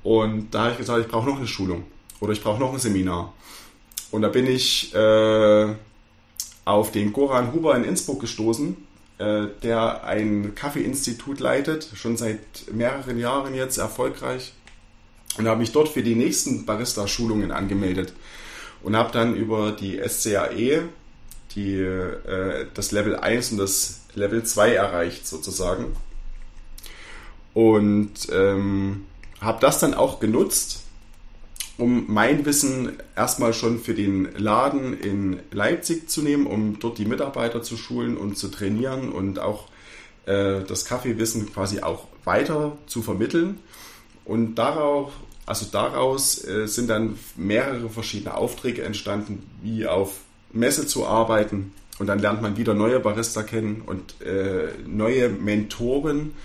Und 0.03 0.51
da 0.51 0.61
habe 0.63 0.71
ich 0.71 0.77
gesagt, 0.77 0.99
ich 1.01 1.07
brauche 1.07 1.27
noch 1.27 1.37
eine 1.37 1.47
Schulung 1.47 1.83
oder 2.21 2.31
ich 2.31 2.41
brauche 2.41 2.59
noch 2.59 2.71
ein 2.71 2.79
Seminar. 2.79 3.33
Und 4.11 4.21
da 4.21 4.29
bin 4.29 4.47
ich 4.47 4.93
äh, 4.95 5.75
auf 6.63 6.91
den 6.91 7.11
Goran 7.11 7.51
Huber 7.51 7.75
in 7.75 7.83
Innsbruck 7.83 8.21
gestoßen, 8.21 8.77
äh, 9.17 9.47
der 9.63 10.05
ein 10.05 10.55
Kaffeeinstitut 10.55 11.39
leitet, 11.39 11.89
schon 11.95 12.15
seit 12.15 12.39
mehreren 12.71 13.19
Jahren 13.19 13.53
jetzt 13.55 13.77
erfolgreich. 13.77 14.53
Und 15.37 15.47
habe 15.47 15.59
mich 15.59 15.71
dort 15.71 15.89
für 15.89 16.03
die 16.03 16.15
nächsten 16.15 16.65
Barista-Schulungen 16.65 17.51
angemeldet 17.51 18.13
und 18.83 18.97
habe 18.97 19.11
dann 19.11 19.35
über 19.35 19.71
die 19.71 20.01
SCAE 20.05 20.83
die, 21.55 21.77
äh, 21.77 22.67
das 22.73 22.91
Level 22.91 23.15
1 23.15 23.53
und 23.53 23.57
das 23.57 24.01
Level 24.13 24.43
2 24.43 24.73
erreicht 24.73 25.25
sozusagen. 25.25 25.95
Und 27.53 28.27
ähm, 28.31 29.05
habe 29.39 29.59
das 29.61 29.79
dann 29.79 29.93
auch 29.93 30.19
genutzt, 30.19 30.83
um 31.81 32.05
mein 32.07 32.45
Wissen 32.45 32.91
erstmal 33.15 33.53
schon 33.53 33.79
für 33.79 33.95
den 33.95 34.29
Laden 34.37 34.93
in 34.99 35.39
Leipzig 35.51 36.07
zu 36.11 36.21
nehmen, 36.21 36.45
um 36.45 36.77
dort 36.77 36.99
die 36.99 37.05
Mitarbeiter 37.05 37.63
zu 37.63 37.75
schulen 37.75 38.17
und 38.17 38.37
zu 38.37 38.49
trainieren 38.49 39.11
und 39.11 39.39
auch 39.39 39.67
äh, 40.27 40.61
das 40.61 40.85
Kaffeewissen 40.85 41.51
quasi 41.51 41.81
auch 41.81 42.05
weiter 42.23 42.77
zu 42.85 43.01
vermitteln. 43.01 43.57
Und 44.25 44.55
darauf, 44.55 45.11
also 45.47 45.65
daraus 45.71 46.45
äh, 46.45 46.67
sind 46.67 46.87
dann 46.87 47.17
mehrere 47.35 47.89
verschiedene 47.89 48.35
Aufträge 48.35 48.83
entstanden, 48.83 49.41
wie 49.63 49.87
auf 49.87 50.19
Messe 50.53 50.85
zu 50.85 51.07
arbeiten. 51.07 51.73
Und 51.97 52.05
dann 52.05 52.19
lernt 52.19 52.43
man 52.43 52.57
wieder 52.57 52.75
neue 52.75 52.99
Barista 52.99 53.41
kennen 53.41 53.81
und 53.83 54.21
äh, 54.21 54.69
neue 54.85 55.29
Mentoren, 55.29 56.35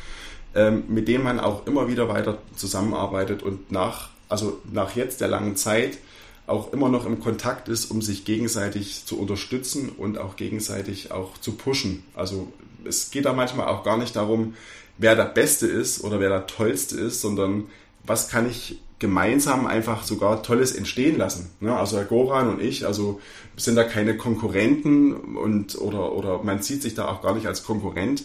äh, 0.55 0.71
mit 0.71 1.09
denen 1.09 1.25
man 1.25 1.41
auch 1.41 1.67
immer 1.67 1.89
wieder 1.89 2.09
weiter 2.09 2.39
zusammenarbeitet 2.55 3.43
und 3.43 3.71
nach, 3.71 4.16
also 4.29 4.61
nach 4.73 4.97
jetzt 4.97 5.21
der 5.21 5.29
langen 5.29 5.57
Zeit 5.57 5.99
auch 6.47 6.73
immer 6.73 6.89
noch 6.89 7.07
im 7.07 7.21
Kontakt 7.21 7.69
ist, 7.69 7.91
um 7.91 8.03
sich 8.03 8.25
gegenseitig 8.25 9.05
zu 9.05 9.19
unterstützen 9.19 9.89
und 9.89 10.19
auch 10.19 10.37
gegenseitig 10.37 11.11
auch 11.11 11.39
zu 11.39 11.53
pushen. 11.53 12.05
Also 12.15 12.53
es 12.85 13.11
geht 13.11 13.25
da 13.25 13.33
manchmal 13.33 13.67
auch 13.67 13.83
gar 13.83 13.97
nicht 13.97 14.15
darum, 14.15 14.55
wer 14.99 15.17
der 15.17 15.25
Beste 15.25 15.67
ist 15.67 16.05
oder 16.05 16.21
wer 16.21 16.29
der 16.29 16.47
Tollste 16.47 16.97
ist, 16.97 17.21
sondern 17.21 17.65
was 18.05 18.29
kann 18.29 18.49
ich 18.49 18.79
gemeinsam 18.99 19.67
einfach 19.67 20.05
sogar 20.05 20.43
Tolles 20.43 20.73
entstehen 20.73 21.19
lassen. 21.19 21.51
Ne? 21.61 21.77
Also 21.77 21.99
Herr 21.99 22.05
Goran 22.05 22.49
und 22.49 22.63
ich, 22.63 22.87
also 22.87 23.21
sind 23.57 23.75
da 23.75 23.85
keine 23.85 24.17
Konkurrenten 24.17 25.37
und 25.37 25.77
oder, 25.79 26.13
oder 26.13 26.43
man 26.43 26.63
sieht 26.63 26.83
sich 26.83 26.95
da 26.95 27.09
auch 27.09 27.23
gar 27.23 27.35
nicht 27.35 27.47
als 27.47 27.65
Konkurrent, 27.65 28.25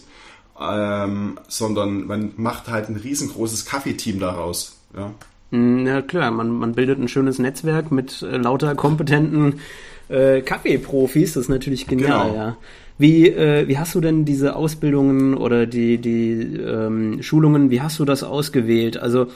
ähm, 0.58 1.38
sondern 1.48 2.06
man 2.06 2.32
macht 2.36 2.68
halt 2.68 2.88
ein 2.88 2.96
riesengroßes 2.96 3.66
Kaffeeteam 3.66 4.18
daraus. 4.18 4.76
Ja, 4.96 5.12
hm, 5.52 5.86
ja 5.86 6.02
klar, 6.02 6.30
man, 6.30 6.50
man 6.50 6.72
bildet 6.72 6.98
ein 6.98 7.08
schönes 7.08 7.38
Netzwerk 7.38 7.92
mit 7.92 8.22
äh, 8.22 8.36
lauter 8.36 8.74
kompetenten 8.74 9.60
äh, 10.08 10.40
Kaffeeprofis, 10.40 11.34
das 11.34 11.44
ist 11.44 11.48
natürlich 11.48 11.86
genial, 11.86 12.30
genau. 12.30 12.36
ja. 12.36 12.56
Wie, 13.02 13.26
äh, 13.26 13.66
wie 13.66 13.78
hast 13.78 13.96
du 13.96 14.00
denn 14.00 14.24
diese 14.24 14.54
Ausbildungen 14.54 15.36
oder 15.36 15.66
die, 15.66 15.98
die 15.98 16.34
ähm, 16.56 17.20
Schulungen, 17.20 17.68
wie 17.68 17.82
hast 17.82 17.98
du 17.98 18.04
das 18.04 18.22
ausgewählt? 18.22 18.96
Also 18.96 19.26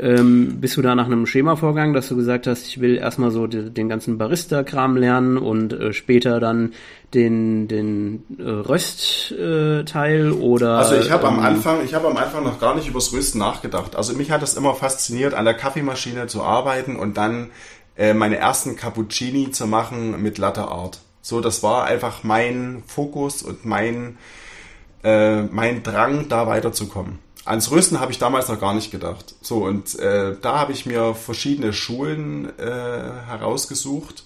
ähm, 0.00 0.60
bist 0.60 0.76
du 0.76 0.82
da 0.82 0.94
nach 0.94 1.06
einem 1.06 1.26
Schema 1.26 1.56
vorgegangen, 1.56 1.94
dass 1.94 2.08
du 2.08 2.14
gesagt 2.14 2.46
hast, 2.46 2.68
ich 2.68 2.80
will 2.80 2.96
erstmal 2.96 3.32
so 3.32 3.48
die, 3.48 3.70
den 3.70 3.88
ganzen 3.88 4.18
Barista-Kram 4.18 4.96
lernen 4.96 5.36
und 5.36 5.72
äh, 5.72 5.92
später 5.92 6.38
dann 6.38 6.74
den, 7.12 7.66
den 7.66 8.22
äh, 8.38 8.48
Röstteil 8.48 10.28
äh, 10.28 10.30
oder. 10.30 10.78
Also 10.78 10.94
ich 10.94 11.10
habe 11.10 11.26
ähm, 11.26 11.34
am 11.34 11.40
Anfang, 11.40 11.84
ich 11.84 11.94
habe 11.94 12.06
am 12.06 12.16
Anfang 12.16 12.44
noch 12.44 12.60
gar 12.60 12.76
nicht 12.76 12.86
übers 12.86 13.12
Rösten 13.12 13.40
nachgedacht. 13.40 13.96
Also 13.96 14.14
mich 14.14 14.30
hat 14.30 14.42
das 14.42 14.54
immer 14.54 14.74
fasziniert, 14.74 15.34
an 15.34 15.44
der 15.44 15.54
Kaffeemaschine 15.54 16.28
zu 16.28 16.44
arbeiten 16.44 16.94
und 16.94 17.16
dann 17.16 17.50
äh, 17.96 18.14
meine 18.14 18.36
ersten 18.36 18.76
Cappuccini 18.76 19.50
zu 19.50 19.66
machen 19.66 20.22
mit 20.22 20.38
Latte 20.38 20.68
Art. 20.68 21.00
So, 21.22 21.40
das 21.40 21.62
war 21.62 21.84
einfach 21.84 22.24
mein 22.24 22.82
Fokus 22.86 23.42
und 23.42 23.64
mein, 23.64 24.18
äh, 25.02 25.42
mein 25.42 25.82
Drang, 25.82 26.28
da 26.28 26.46
weiterzukommen. 26.46 27.18
Ans 27.44 27.70
Rösten 27.70 27.98
habe 27.98 28.12
ich 28.12 28.18
damals 28.18 28.48
noch 28.48 28.60
gar 28.60 28.74
nicht 28.74 28.90
gedacht. 28.90 29.34
So, 29.40 29.64
und 29.64 29.98
äh, 29.98 30.36
da 30.40 30.58
habe 30.58 30.72
ich 30.72 30.84
mir 30.84 31.14
verschiedene 31.14 31.72
Schulen 31.72 32.52
äh, 32.58 32.62
herausgesucht. 32.62 34.24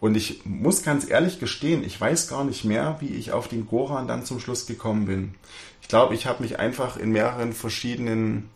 Und 0.00 0.16
ich 0.16 0.44
muss 0.44 0.82
ganz 0.82 1.08
ehrlich 1.08 1.38
gestehen, 1.38 1.84
ich 1.84 2.00
weiß 2.00 2.28
gar 2.28 2.44
nicht 2.44 2.64
mehr, 2.64 2.96
wie 3.00 3.14
ich 3.14 3.32
auf 3.32 3.46
den 3.46 3.68
Goran 3.68 4.08
dann 4.08 4.24
zum 4.24 4.40
Schluss 4.40 4.66
gekommen 4.66 5.04
bin. 5.04 5.34
Ich 5.80 5.88
glaube, 5.88 6.14
ich 6.14 6.26
habe 6.26 6.42
mich 6.42 6.58
einfach 6.58 6.96
in 6.96 7.12
mehreren 7.12 7.52
verschiedenen 7.52 8.48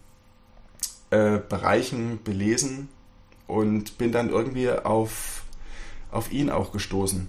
äh, 1.10 1.38
Bereichen 1.38 2.18
belesen 2.24 2.88
und 3.46 3.96
bin 3.96 4.10
dann 4.10 4.30
irgendwie 4.30 4.70
auf, 4.70 5.42
auf 6.10 6.32
ihn 6.32 6.50
auch 6.50 6.72
gestoßen. 6.72 7.28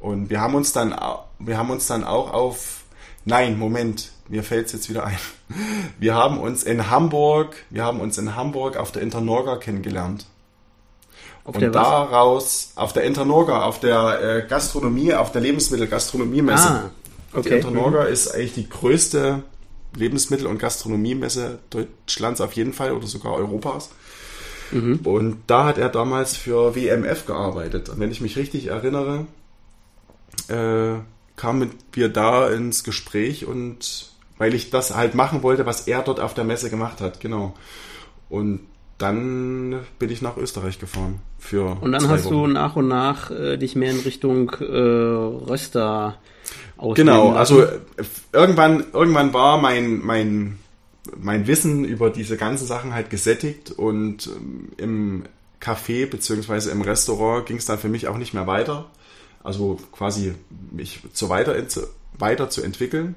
Und 0.00 0.30
wir 0.30 0.40
haben 0.40 0.54
uns 0.54 0.72
dann, 0.72 0.94
wir 1.38 1.58
haben 1.58 1.70
uns 1.70 1.86
dann 1.86 2.04
auch 2.04 2.32
auf, 2.32 2.82
nein, 3.24 3.58
Moment, 3.58 4.12
mir 4.28 4.42
fällt 4.42 4.66
es 4.66 4.72
jetzt 4.72 4.88
wieder 4.88 5.04
ein. 5.04 5.18
Wir 5.98 6.14
haben 6.14 6.38
uns 6.38 6.62
in 6.62 6.90
Hamburg, 6.90 7.56
wir 7.70 7.82
haben 7.82 8.00
uns 8.00 8.18
in 8.18 8.36
Hamburg 8.36 8.76
auf 8.76 8.92
der 8.92 9.00
Internorga 9.00 9.56
kennengelernt. 9.56 10.26
Auf 11.44 11.56
und 11.56 11.74
daraus, 11.74 12.72
auf 12.76 12.92
der 12.92 13.04
Internorga, 13.04 13.62
auf 13.62 13.80
der 13.80 14.20
äh, 14.22 14.46
Gastronomie, 14.46 15.14
auf 15.14 15.32
der 15.32 15.40
Lebensmittelgastronomiemesse. 15.40 16.68
Ah, 16.68 16.90
okay. 17.32 17.48
Die 17.48 17.54
Internorga 17.56 18.02
mhm. 18.02 18.12
ist 18.12 18.34
eigentlich 18.34 18.52
die 18.52 18.68
größte 18.68 19.42
Lebensmittel- 19.96 20.46
und 20.46 20.58
Gastronomiemesse 20.58 21.60
Deutschlands 21.70 22.42
auf 22.42 22.52
jeden 22.52 22.74
Fall 22.74 22.92
oder 22.92 23.06
sogar 23.06 23.32
Europas. 23.32 23.88
Mhm. 24.70 25.00
Und 25.04 25.38
da 25.46 25.64
hat 25.64 25.78
er 25.78 25.88
damals 25.88 26.36
für 26.36 26.76
WMF 26.76 27.24
gearbeitet. 27.24 27.88
Und 27.88 28.00
wenn 28.00 28.10
ich 28.10 28.20
mich 28.20 28.36
richtig 28.36 28.66
erinnere, 28.66 29.26
äh, 30.48 30.94
kamen 31.36 31.70
wir 31.92 32.08
da 32.08 32.48
ins 32.48 32.84
Gespräch 32.84 33.46
und 33.46 34.10
weil 34.38 34.54
ich 34.54 34.70
das 34.70 34.94
halt 34.94 35.14
machen 35.14 35.42
wollte, 35.42 35.66
was 35.66 35.86
er 35.88 36.02
dort 36.02 36.20
auf 36.20 36.34
der 36.34 36.44
Messe 36.44 36.70
gemacht 36.70 37.00
hat, 37.00 37.20
genau. 37.20 37.54
Und 38.28 38.60
dann 38.98 39.80
bin 39.98 40.10
ich 40.10 40.22
nach 40.22 40.36
Österreich 40.36 40.78
gefahren 40.78 41.20
für 41.38 41.80
Und 41.80 41.92
dann 41.92 42.08
hast 42.08 42.24
Wochen. 42.26 42.34
du 42.34 42.46
nach 42.48 42.76
und 42.76 42.88
nach 42.88 43.30
äh, 43.30 43.56
dich 43.56 43.76
mehr 43.76 43.92
in 43.92 44.00
Richtung 44.00 44.50
äh, 44.60 44.64
Röster 44.64 46.18
Genau, 46.94 47.32
also 47.32 47.62
äh, 47.62 47.80
irgendwann, 48.32 48.84
irgendwann 48.92 49.34
war 49.34 49.60
mein, 49.60 49.98
mein, 49.98 50.58
mein 51.16 51.46
Wissen 51.46 51.84
über 51.84 52.10
diese 52.10 52.36
ganzen 52.36 52.66
Sachen 52.66 52.94
halt 52.94 53.10
gesättigt 53.10 53.72
und 53.72 54.28
ähm, 54.28 54.68
im 54.76 55.24
Café 55.60 56.08
beziehungsweise 56.08 56.70
im 56.70 56.82
Restaurant 56.82 57.46
ging 57.46 57.56
es 57.56 57.66
dann 57.66 57.78
für 57.78 57.88
mich 57.88 58.06
auch 58.06 58.16
nicht 58.16 58.32
mehr 58.32 58.46
weiter. 58.46 58.86
Also 59.42 59.78
quasi 59.92 60.34
mich 60.70 61.00
zu 61.12 61.28
weiter, 61.28 61.54
weiter 62.18 62.50
zu 62.50 62.62
entwickeln. 62.62 63.14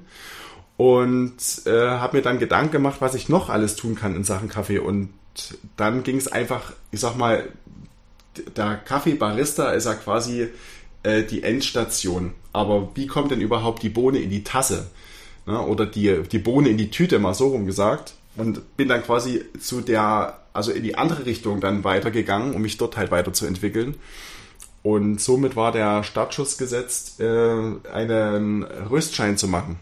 Und 0.76 1.36
äh, 1.66 1.70
habe 1.70 2.16
mir 2.16 2.22
dann 2.22 2.38
Gedanken 2.38 2.72
gemacht, 2.72 3.00
was 3.00 3.14
ich 3.14 3.28
noch 3.28 3.50
alles 3.50 3.76
tun 3.76 3.94
kann 3.94 4.16
in 4.16 4.24
Sachen 4.24 4.48
Kaffee. 4.48 4.78
Und 4.78 5.10
dann 5.76 6.02
ging 6.02 6.16
es 6.16 6.28
einfach, 6.28 6.72
ich 6.90 7.00
sag 7.00 7.16
mal, 7.16 7.48
der 8.56 8.76
Kaffeebarista 8.76 9.72
ist 9.72 9.84
ja 9.84 9.94
quasi 9.94 10.48
äh, 11.02 11.22
die 11.22 11.42
Endstation. 11.42 12.32
Aber 12.52 12.90
wie 12.94 13.06
kommt 13.06 13.30
denn 13.30 13.40
überhaupt 13.40 13.82
die 13.82 13.88
Bohne 13.88 14.18
in 14.18 14.30
die 14.30 14.44
Tasse? 14.44 14.90
Ne? 15.46 15.60
Oder 15.60 15.86
die, 15.86 16.22
die 16.22 16.38
Bohne 16.38 16.68
in 16.68 16.78
die 16.78 16.90
Tüte, 16.90 17.18
mal 17.18 17.34
so 17.34 17.48
rum 17.48 17.66
gesagt. 17.66 18.14
Und 18.36 18.76
bin 18.76 18.88
dann 18.88 19.02
quasi 19.02 19.44
zu 19.60 19.82
der, 19.82 20.38
also 20.52 20.72
in 20.72 20.82
die 20.82 20.96
andere 20.96 21.26
Richtung 21.26 21.60
dann 21.60 21.84
weitergegangen, 21.84 22.54
um 22.54 22.62
mich 22.62 22.78
dort 22.78 22.96
halt 22.96 23.10
weiterzuentwickeln. 23.10 23.96
Und 24.82 25.20
somit 25.20 25.54
war 25.54 25.70
der 25.70 26.02
Startschuss 26.02 26.58
gesetzt, 26.58 27.20
äh, 27.20 27.60
einen 27.92 28.64
Röstschein 28.64 29.36
zu 29.36 29.46
machen. 29.46 29.78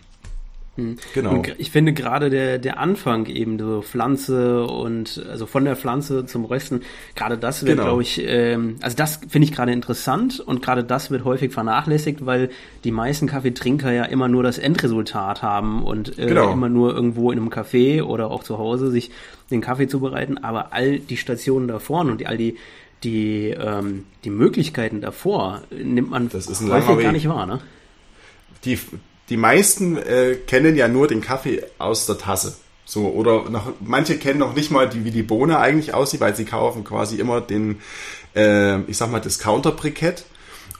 Hm. 0.77 0.97
Genau. 1.15 1.33
Und 1.33 1.55
ich 1.59 1.71
finde 1.71 1.93
gerade 1.93 2.31
der, 2.31 2.59
der 2.59 2.79
Anfang 2.79 3.27
eben 3.27 3.59
so 3.59 3.83
Pflanze 3.83 4.65
und 4.65 5.25
also 5.29 5.47
von 5.47 5.65
der 5.65 5.75
Pflanze 5.75 6.27
zum 6.27 6.45
Rösten, 6.45 6.83
gerade 7.17 7.37
das 7.37 7.65
wird, 7.65 7.77
genau. 7.77 7.89
glaube 7.89 8.03
ich, 8.03 8.23
ähm, 8.25 8.77
also 8.81 8.97
das 8.97 9.21
finde 9.29 9.47
ich 9.47 9.53
gerade 9.53 9.73
interessant 9.73 10.39
und 10.39 10.63
gerade 10.63 10.85
das 10.85 11.11
wird 11.11 11.25
häufig 11.25 11.53
vernachlässigt, 11.53 12.25
weil 12.25 12.51
die 12.85 12.93
meisten 12.93 13.27
Kaffeetrinker 13.27 13.91
ja 13.91 14.05
immer 14.05 14.29
nur 14.29 14.43
das 14.43 14.59
Endresultat 14.59 15.43
haben 15.43 15.83
und 15.83 16.19
äh, 16.19 16.27
genau. 16.27 16.53
immer 16.53 16.69
nur 16.69 16.95
irgendwo 16.95 17.33
in 17.33 17.39
einem 17.39 17.49
Café 17.49 18.03
oder 18.03 18.31
auch 18.31 18.45
zu 18.45 18.59
Hause 18.59 18.91
sich 18.91 19.11
den 19.51 19.61
Kaffee 19.61 19.89
zubereiten, 19.89 20.39
aber 20.39 20.73
all 20.73 21.01
die 21.01 21.17
Stationen 21.17 21.67
davor 21.67 22.03
und 22.03 22.21
die, 22.21 22.27
all 22.29 22.39
die 22.39 22.57
die, 23.05 23.51
ähm, 23.51 24.05
die 24.25 24.31
Möglichkeiten 24.31 25.01
davor 25.01 25.63
nimmt 25.71 26.11
man 26.11 26.29
das 26.29 26.47
ist 26.47 26.61
ein 26.61 26.73
häufig 26.73 27.03
gar 27.03 27.13
nicht 27.13 27.29
wahr, 27.29 27.47
ne? 27.47 27.61
Die, 28.65 28.79
die 29.31 29.37
meisten 29.37 29.97
äh, 29.97 30.37
kennen 30.47 30.77
ja 30.77 30.89
nur 30.89 31.09
den 31.09 31.21
Kaffee 31.21 31.63
aus 31.79 32.07
der 32.07 32.19
Tasse. 32.19 32.57
So, 32.85 33.07
oder 33.09 33.49
noch, 33.49 33.73
manche 33.81 34.19
kennen 34.19 34.41
noch 34.41 34.55
nicht 34.55 34.71
mal, 34.71 34.89
die, 34.89 35.05
wie 35.05 35.13
die 35.13 35.23
Bohne 35.23 35.61
eigentlich 35.61 35.95
aussieht, 35.95 36.21
weil 36.21 36.35
sie 36.35 36.45
kaufen 36.45 36.83
quasi 36.83 37.17
immer 37.17 37.41
den, 37.41 37.81
äh, 38.35 38.81
ich 38.83 38.97
sag 38.97 39.11
mal, 39.11 39.21
Discounter-Brikett. 39.21 40.25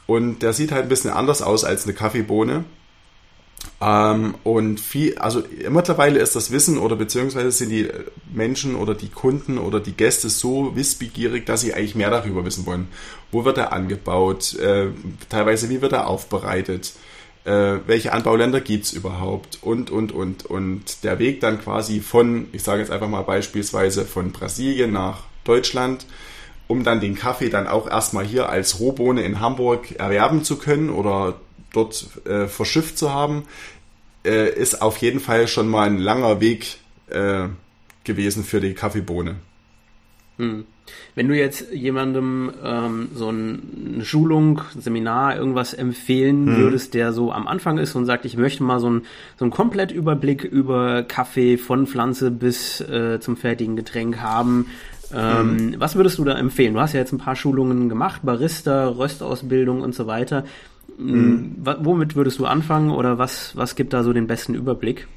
Und 0.07 0.39
der 0.39 0.51
sieht 0.51 0.73
halt 0.73 0.83
ein 0.83 0.89
bisschen 0.89 1.11
anders 1.11 1.41
aus 1.41 1.63
als 1.63 1.85
eine 1.85 1.93
Kaffeebohne. 1.93 2.65
Ähm, 3.79 4.35
und 4.43 4.79
viel, 4.79 5.17
also 5.17 5.43
mittlerweile 5.69 6.19
ist 6.19 6.35
das 6.35 6.51
Wissen 6.51 6.77
oder 6.77 6.95
beziehungsweise 6.95 7.51
sind 7.51 7.69
die 7.69 7.89
Menschen 8.31 8.75
oder 8.75 8.93
die 8.93 9.09
Kunden 9.09 9.57
oder 9.57 9.79
die 9.79 9.93
Gäste 9.93 10.29
so 10.29 10.75
wissbegierig, 10.75 11.45
dass 11.45 11.61
sie 11.61 11.73
eigentlich 11.73 11.95
mehr 11.95 12.09
darüber 12.09 12.45
wissen 12.45 12.65
wollen. 12.65 12.87
Wo 13.31 13.45
wird 13.45 13.57
er 13.57 13.73
angebaut? 13.73 14.55
Äh, 14.55 14.87
teilweise, 15.29 15.69
wie 15.69 15.81
wird 15.81 15.93
er 15.93 16.07
aufbereitet? 16.07 16.93
äh, 17.45 17.79
welche 17.87 18.13
Anbauländer 18.13 18.61
gibt's 18.61 18.93
überhaupt 18.93 19.59
und, 19.61 19.89
und, 19.89 20.11
und. 20.11 20.45
Und 20.45 21.03
der 21.03 21.19
Weg 21.19 21.41
dann 21.41 21.61
quasi 21.61 21.99
von, 21.99 22.47
ich 22.51 22.63
sage 22.63 22.81
jetzt 22.81 22.91
einfach 22.91 23.09
mal 23.09 23.23
beispielsweise 23.23 24.05
von 24.05 24.31
Brasilien 24.31 24.91
nach 24.91 25.23
Deutschland, 25.43 26.05
um 26.67 26.83
dann 26.83 27.01
den 27.01 27.15
Kaffee 27.15 27.49
dann 27.49 27.67
auch 27.67 27.89
erstmal 27.89 28.25
hier 28.25 28.49
als 28.49 28.79
Rohbohne 28.79 29.23
in 29.23 29.39
Hamburg 29.39 29.93
erwerben 29.93 30.43
zu 30.43 30.57
können 30.57 30.89
oder 30.89 31.35
dort 31.73 32.25
äh, 32.25 32.47
verschifft 32.47 32.97
zu 32.97 33.13
haben, 33.13 33.43
äh, 34.25 34.49
ist 34.53 34.81
auf 34.81 34.97
jeden 34.97 35.19
Fall 35.19 35.47
schon 35.47 35.67
mal 35.67 35.87
ein 35.87 35.97
langer 35.97 36.39
Weg 36.41 36.77
äh, 37.09 37.47
gewesen 38.03 38.43
für 38.43 38.59
die 38.59 38.73
Kaffeebohne. 38.73 39.35
Hm. 40.37 40.65
Wenn 41.15 41.27
du 41.27 41.37
jetzt 41.37 41.71
jemandem 41.71 42.51
ähm, 42.63 43.09
so 43.13 43.29
ein, 43.29 43.93
eine 43.95 44.05
Schulung, 44.05 44.61
ein 44.73 44.81
Seminar, 44.81 45.37
irgendwas 45.37 45.73
empfehlen 45.73 46.47
hm. 46.47 46.57
würdest, 46.57 46.93
der 46.93 47.13
so 47.13 47.31
am 47.31 47.47
Anfang 47.47 47.77
ist 47.77 47.95
und 47.95 48.05
sagt, 48.05 48.25
ich 48.25 48.37
möchte 48.37 48.63
mal 48.63 48.79
so 48.79 48.87
einen 48.87 49.05
so 49.37 49.45
einen 49.45 49.51
Komplettüberblick 49.51 50.43
über 50.43 51.03
Kaffee 51.03 51.57
von 51.57 51.85
Pflanze 51.85 52.31
bis 52.31 52.81
äh, 52.81 53.19
zum 53.19 53.37
fertigen 53.37 53.75
Getränk 53.75 54.19
haben, 54.19 54.67
ähm, 55.13 55.73
hm. 55.73 55.75
was 55.79 55.95
würdest 55.95 56.17
du 56.17 56.23
da 56.23 56.37
empfehlen? 56.37 56.73
Du 56.73 56.79
hast 56.79 56.93
ja 56.93 56.99
jetzt 56.99 57.11
ein 57.11 57.17
paar 57.17 57.35
Schulungen 57.35 57.89
gemacht, 57.89 58.21
Barista, 58.23 58.87
Röstausbildung 58.87 59.81
und 59.81 59.93
so 59.93 60.07
weiter. 60.07 60.45
Mhm. 60.97 61.55
Womit 61.79 62.15
würdest 62.15 62.39
du 62.39 62.45
anfangen 62.45 62.91
oder 62.91 63.17
was, 63.17 63.55
was 63.55 63.75
gibt 63.75 63.93
da 63.93 64.03
so 64.03 64.13
den 64.13 64.27
besten 64.27 64.55
Überblick? 64.55 65.07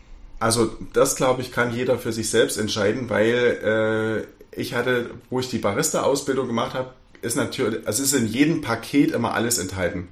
Also 0.41 0.71
das 0.93 1.17
glaube 1.17 1.43
ich 1.43 1.53
kann 1.53 1.73
jeder 1.75 1.99
für 1.99 2.13
sich 2.13 2.29
selbst 2.29 2.59
entscheiden, 2.59 3.09
weil 3.09 4.27
äh, 4.55 4.61
ich 4.61 4.75
hatte, 4.75 5.11
wo 5.31 5.41
ich 5.41 5.49
die 5.49 5.59
Barista-Ausbildung 5.59 6.47
gemacht 6.47 6.75
habe, 6.75 6.91
ist 7.23 7.37
natürlich, 7.37 7.87
also 7.87 8.03
ist 8.03 8.15
in 8.15 8.27
jedem 8.27 8.61
Paket 8.61 9.13
immer 9.13 9.35
alles 9.35 9.59
enthalten. 9.59 10.09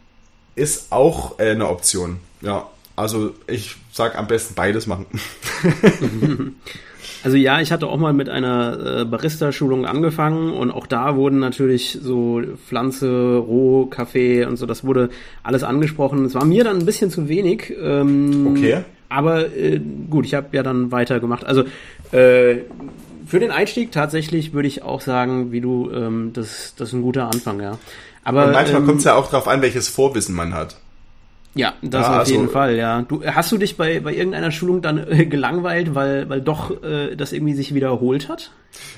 ist 0.56 0.90
auch 0.90 1.38
äh, 1.38 1.52
eine 1.52 1.68
Option. 1.68 2.18
Ja, 2.40 2.68
also 2.96 3.34
ich 3.46 3.76
sag 3.92 4.18
am 4.18 4.26
besten 4.26 4.54
beides 4.54 4.88
machen. 4.88 5.06
Also 7.24 7.36
ja, 7.36 7.60
ich 7.60 7.72
hatte 7.72 7.86
auch 7.88 7.96
mal 7.96 8.12
mit 8.12 8.28
einer 8.28 9.00
äh, 9.00 9.04
Barista-Schulung 9.04 9.86
angefangen 9.86 10.52
und 10.52 10.70
auch 10.70 10.86
da 10.86 11.16
wurden 11.16 11.38
natürlich 11.40 11.98
so 12.00 12.40
Pflanze, 12.66 13.36
Roh, 13.36 13.86
Kaffee 13.86 14.44
und 14.44 14.56
so, 14.56 14.66
das 14.66 14.84
wurde 14.84 15.10
alles 15.42 15.64
angesprochen. 15.64 16.24
Es 16.24 16.34
war 16.34 16.44
mir 16.44 16.64
dann 16.64 16.78
ein 16.78 16.86
bisschen 16.86 17.10
zu 17.10 17.28
wenig. 17.28 17.74
Ähm, 17.80 18.48
okay. 18.50 18.84
Aber 19.08 19.54
äh, 19.56 19.80
gut, 20.10 20.26
ich 20.26 20.34
habe 20.34 20.48
ja 20.52 20.62
dann 20.62 20.92
weitergemacht. 20.92 21.44
Also 21.44 21.64
äh, 22.12 22.58
für 23.26 23.40
den 23.40 23.50
Einstieg 23.50 23.92
tatsächlich 23.92 24.52
würde 24.52 24.68
ich 24.68 24.82
auch 24.82 25.00
sagen, 25.00 25.52
wie 25.52 25.60
du, 25.60 25.90
ähm, 25.92 26.30
das, 26.32 26.74
das 26.76 26.88
ist 26.88 26.94
ein 26.94 27.02
guter 27.02 27.26
Anfang, 27.26 27.60
ja. 27.60 27.78
Aber, 28.24 28.46
Und 28.46 28.52
manchmal 28.52 28.80
ähm, 28.82 28.86
kommt 28.86 28.98
es 28.98 29.04
ja 29.04 29.14
auch 29.14 29.30
darauf 29.30 29.48
an, 29.48 29.62
welches 29.62 29.88
Vorwissen 29.88 30.34
man 30.34 30.54
hat. 30.54 30.76
Ja, 31.54 31.74
das 31.82 32.02
ja, 32.02 32.10
auf 32.10 32.18
also, 32.18 32.32
jeden 32.32 32.50
Fall, 32.50 32.76
ja. 32.76 33.02
Du, 33.02 33.24
hast 33.24 33.50
du 33.50 33.58
dich 33.58 33.76
bei, 33.76 33.98
bei 34.00 34.14
irgendeiner 34.14 34.52
Schulung 34.52 34.82
dann 34.82 34.98
äh, 35.10 35.26
gelangweilt, 35.26 35.94
weil, 35.94 36.28
weil 36.28 36.40
doch 36.40 36.82
äh, 36.82 37.16
das 37.16 37.32
irgendwie 37.32 37.54
sich 37.54 37.74
wiederholt 37.74 38.28
hat? 38.28 38.52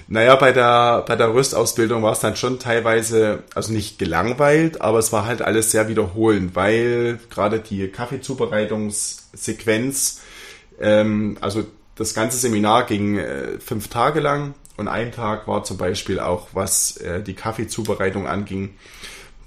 Naja, 0.08 0.36
bei 0.36 0.52
der, 0.52 1.04
bei 1.06 1.16
der 1.16 1.32
Röstausbildung 1.32 2.02
war 2.02 2.12
es 2.12 2.20
dann 2.20 2.36
schon 2.36 2.58
teilweise, 2.58 3.44
also 3.54 3.72
nicht 3.72 3.98
gelangweilt, 3.98 4.80
aber 4.80 4.98
es 4.98 5.12
war 5.12 5.26
halt 5.26 5.42
alles 5.42 5.70
sehr 5.70 5.88
wiederholend, 5.88 6.56
weil 6.56 7.20
gerade 7.30 7.60
die 7.60 7.88
Kaffeezubereitungssequenz, 7.88 10.22
ähm, 10.80 11.36
also 11.40 11.64
das 11.94 12.14
ganze 12.14 12.38
Seminar 12.38 12.86
ging 12.86 13.18
äh, 13.18 13.60
fünf 13.60 13.88
Tage 13.88 14.20
lang 14.20 14.54
und 14.76 14.88
ein 14.88 15.12
Tag 15.12 15.46
war 15.46 15.62
zum 15.64 15.76
Beispiel 15.76 16.18
auch, 16.18 16.48
was 16.52 16.96
äh, 16.96 17.22
die 17.22 17.34
Kaffeezubereitung 17.34 18.26
anging, 18.26 18.70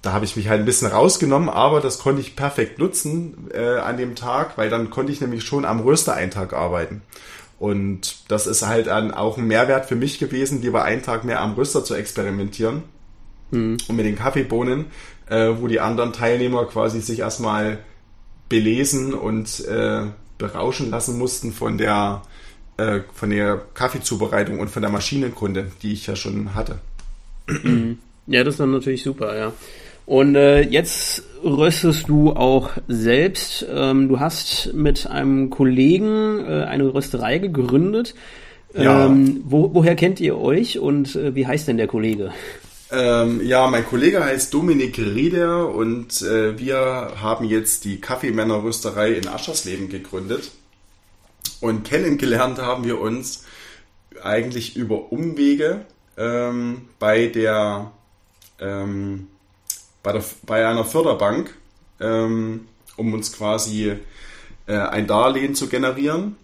da 0.03 0.11
habe 0.11 0.25
ich 0.25 0.35
mich 0.35 0.49
halt 0.49 0.59
ein 0.59 0.65
bisschen 0.65 0.89
rausgenommen, 0.89 1.49
aber 1.49 1.79
das 1.79 1.97
konnte 1.97 2.21
ich 2.21 2.35
perfekt 2.35 2.77
nutzen 2.77 3.49
äh, 3.53 3.77
an 3.79 3.97
dem 3.97 4.15
Tag, 4.15 4.57
weil 4.57 4.69
dann 4.69 4.89
konnte 4.89 5.13
ich 5.13 5.21
nämlich 5.21 5.43
schon 5.45 5.63
am 5.63 5.79
Röster-Eintag 5.79 6.53
arbeiten. 6.53 7.01
Und 7.57 8.29
das 8.29 8.45
ist 8.45 8.67
halt 8.67 8.87
dann 8.87 9.13
auch 9.13 9.37
ein 9.37 9.47
Mehrwert 9.47 9.85
für 9.85 9.95
mich 9.95 10.19
gewesen, 10.19 10.61
lieber 10.61 10.83
einen 10.83 11.03
Tag 11.03 11.23
mehr 11.23 11.39
am 11.39 11.53
Röster 11.53 11.85
zu 11.85 11.95
experimentieren. 11.95 12.83
Mhm. 13.51 13.77
Und 13.87 13.95
mit 13.95 14.05
den 14.05 14.17
Kaffeebohnen, 14.17 14.87
äh, 15.29 15.51
wo 15.57 15.67
die 15.67 15.79
anderen 15.79 16.11
Teilnehmer 16.11 16.65
quasi 16.65 16.99
sich 16.99 17.19
erstmal 17.19 17.79
belesen 18.49 19.13
und 19.13 19.65
äh, 19.65 20.01
berauschen 20.37 20.89
lassen 20.89 21.17
mussten 21.17 21.53
von 21.53 21.77
der, 21.77 22.23
äh, 22.75 22.99
von 23.13 23.29
der 23.29 23.61
Kaffeezubereitung 23.73 24.59
und 24.59 24.69
von 24.69 24.81
der 24.81 24.91
Maschinenkunde, 24.91 25.71
die 25.81 25.93
ich 25.93 26.07
ja 26.07 26.17
schon 26.17 26.55
hatte. 26.55 26.79
Mhm. 27.47 27.99
Ja, 28.27 28.43
das 28.43 28.57
dann 28.57 28.71
natürlich 28.71 29.03
super, 29.03 29.37
ja. 29.37 29.53
Und 30.05 30.35
äh, 30.35 30.61
jetzt 30.61 31.23
röstest 31.43 32.09
du 32.09 32.33
auch 32.33 32.71
selbst. 32.87 33.65
Ähm, 33.73 34.09
du 34.09 34.19
hast 34.19 34.73
mit 34.73 35.07
einem 35.07 35.49
Kollegen 35.49 36.39
äh, 36.45 36.63
eine 36.63 36.93
Rösterei 36.93 37.37
gegründet. 37.37 38.15
Ja. 38.75 39.05
Ähm, 39.05 39.41
wo, 39.45 39.73
woher 39.73 39.95
kennt 39.95 40.19
ihr 40.19 40.37
euch 40.37 40.79
und 40.79 41.15
äh, 41.15 41.35
wie 41.35 41.45
heißt 41.45 41.67
denn 41.67 41.77
der 41.77 41.87
Kollege? 41.87 42.31
Ähm, 42.91 43.41
ja, 43.43 43.67
mein 43.67 43.85
Kollege 43.85 44.23
heißt 44.23 44.53
Dominik 44.53 44.97
Rieder 44.97 45.73
und 45.73 46.21
äh, 46.21 46.59
wir 46.59 47.13
haben 47.21 47.45
jetzt 47.45 47.85
die 47.85 47.99
Kaffeemännerrösterei 48.01 49.13
in 49.13 49.27
Aschersleben 49.27 49.89
gegründet. 49.89 50.51
Und 51.59 51.85
kennengelernt 51.85 52.59
haben 52.59 52.83
wir 52.83 52.99
uns 52.99 53.45
eigentlich 54.21 54.75
über 54.75 55.11
Umwege 55.11 55.85
ähm, 56.17 56.83
bei 56.99 57.27
der 57.27 57.91
ähm, 58.59 59.27
bei, 60.03 60.11
der, 60.11 60.23
bei 60.45 60.67
einer 60.67 60.85
Förderbank, 60.85 61.55
ähm, 61.99 62.67
um 62.97 63.13
uns 63.13 63.31
quasi 63.31 63.95
äh, 64.67 64.77
ein 64.77 65.07
Darlehen 65.07 65.55
zu 65.55 65.67
generieren. 65.67 66.35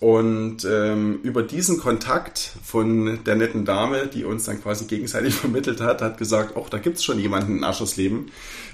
Und 0.00 0.64
ähm, 0.64 1.20
über 1.22 1.42
diesen 1.42 1.78
Kontakt 1.78 2.52
von 2.62 3.22
der 3.24 3.36
netten 3.36 3.64
Dame, 3.64 4.06
die 4.06 4.24
uns 4.24 4.44
dann 4.44 4.62
quasi 4.62 4.86
gegenseitig 4.86 5.34
vermittelt 5.34 5.80
hat, 5.80 6.00
hat 6.00 6.16
gesagt, 6.16 6.56
oh, 6.56 6.66
da 6.70 6.78
gibt 6.78 6.98
es 6.98 7.04
schon 7.04 7.18
jemanden 7.18 7.58
in 7.58 7.64
Aschersleben, 7.64 8.30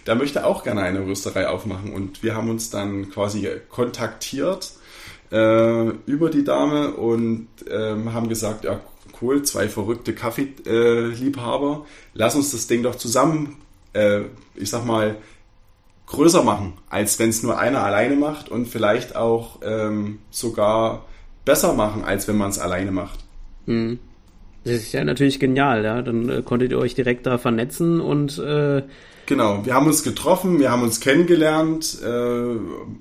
der 0.07 0.15
möchte 0.15 0.45
auch 0.45 0.63
gerne 0.63 0.83
eine 0.83 1.05
Rösterei 1.05 1.49
aufmachen. 1.49 1.93
Und 1.93 2.23
wir 2.23 2.37
haben 2.37 2.51
uns 2.51 2.71
dann 2.71 3.11
quasi 3.11 3.49
kontaktiert 3.71 4.73
äh, 5.33 5.89
über 6.07 6.31
die 6.31 6.45
Dame 6.45 6.93
und 6.95 7.49
ähm, 7.69 8.13
haben 8.13 8.29
gesagt, 8.29 8.65
ja 8.65 8.81
cool, 9.21 9.43
zwei 9.43 9.69
verrückte 9.69 10.15
Kaffeeliebhaber, 10.15 11.87
lass 12.15 12.35
uns 12.35 12.53
das 12.53 12.67
Ding 12.67 12.83
doch 12.83 12.95
zusammen 12.95 13.57
äh, 13.93 14.21
ich 14.55 14.71
sag 14.71 14.85
mal, 14.85 15.17
größer 16.07 16.43
machen, 16.43 16.75
als 16.89 17.19
wenn 17.19 17.31
es 17.31 17.43
nur 17.43 17.59
einer 17.59 17.85
alleine 17.85 18.17
macht 18.17 18.49
und 18.49 18.67
vielleicht 18.67 19.17
auch 19.17 19.61
ähm, 19.63 20.19
sogar 20.31 21.07
besser 21.45 21.73
machen, 21.73 22.05
als 22.05 22.27
wenn 22.29 22.37
man 22.37 22.51
es 22.51 22.59
alleine 22.59 22.91
macht. 22.91 23.21
Mhm. 23.67 23.99
Das 24.65 24.75
ist 24.75 24.93
ja 24.93 25.03
natürlich 25.05 25.41
genial, 25.41 25.85
ja. 25.85 26.03
Dann 26.03 26.29
äh, 26.29 26.43
konntet 26.43 26.73
ihr 26.73 26.79
euch 26.79 26.95
direkt 26.95 27.27
da 27.27 27.39
vernetzen 27.39 28.01
und 28.01 28.39
äh 28.39 28.83
Genau, 29.27 29.65
wir 29.65 29.75
haben 29.75 29.87
uns 29.87 30.03
getroffen, 30.03 30.59
wir 30.59 30.73
haben 30.73 30.83
uns 30.83 30.99
kennengelernt. 30.99 31.99
Äh, 32.05 32.57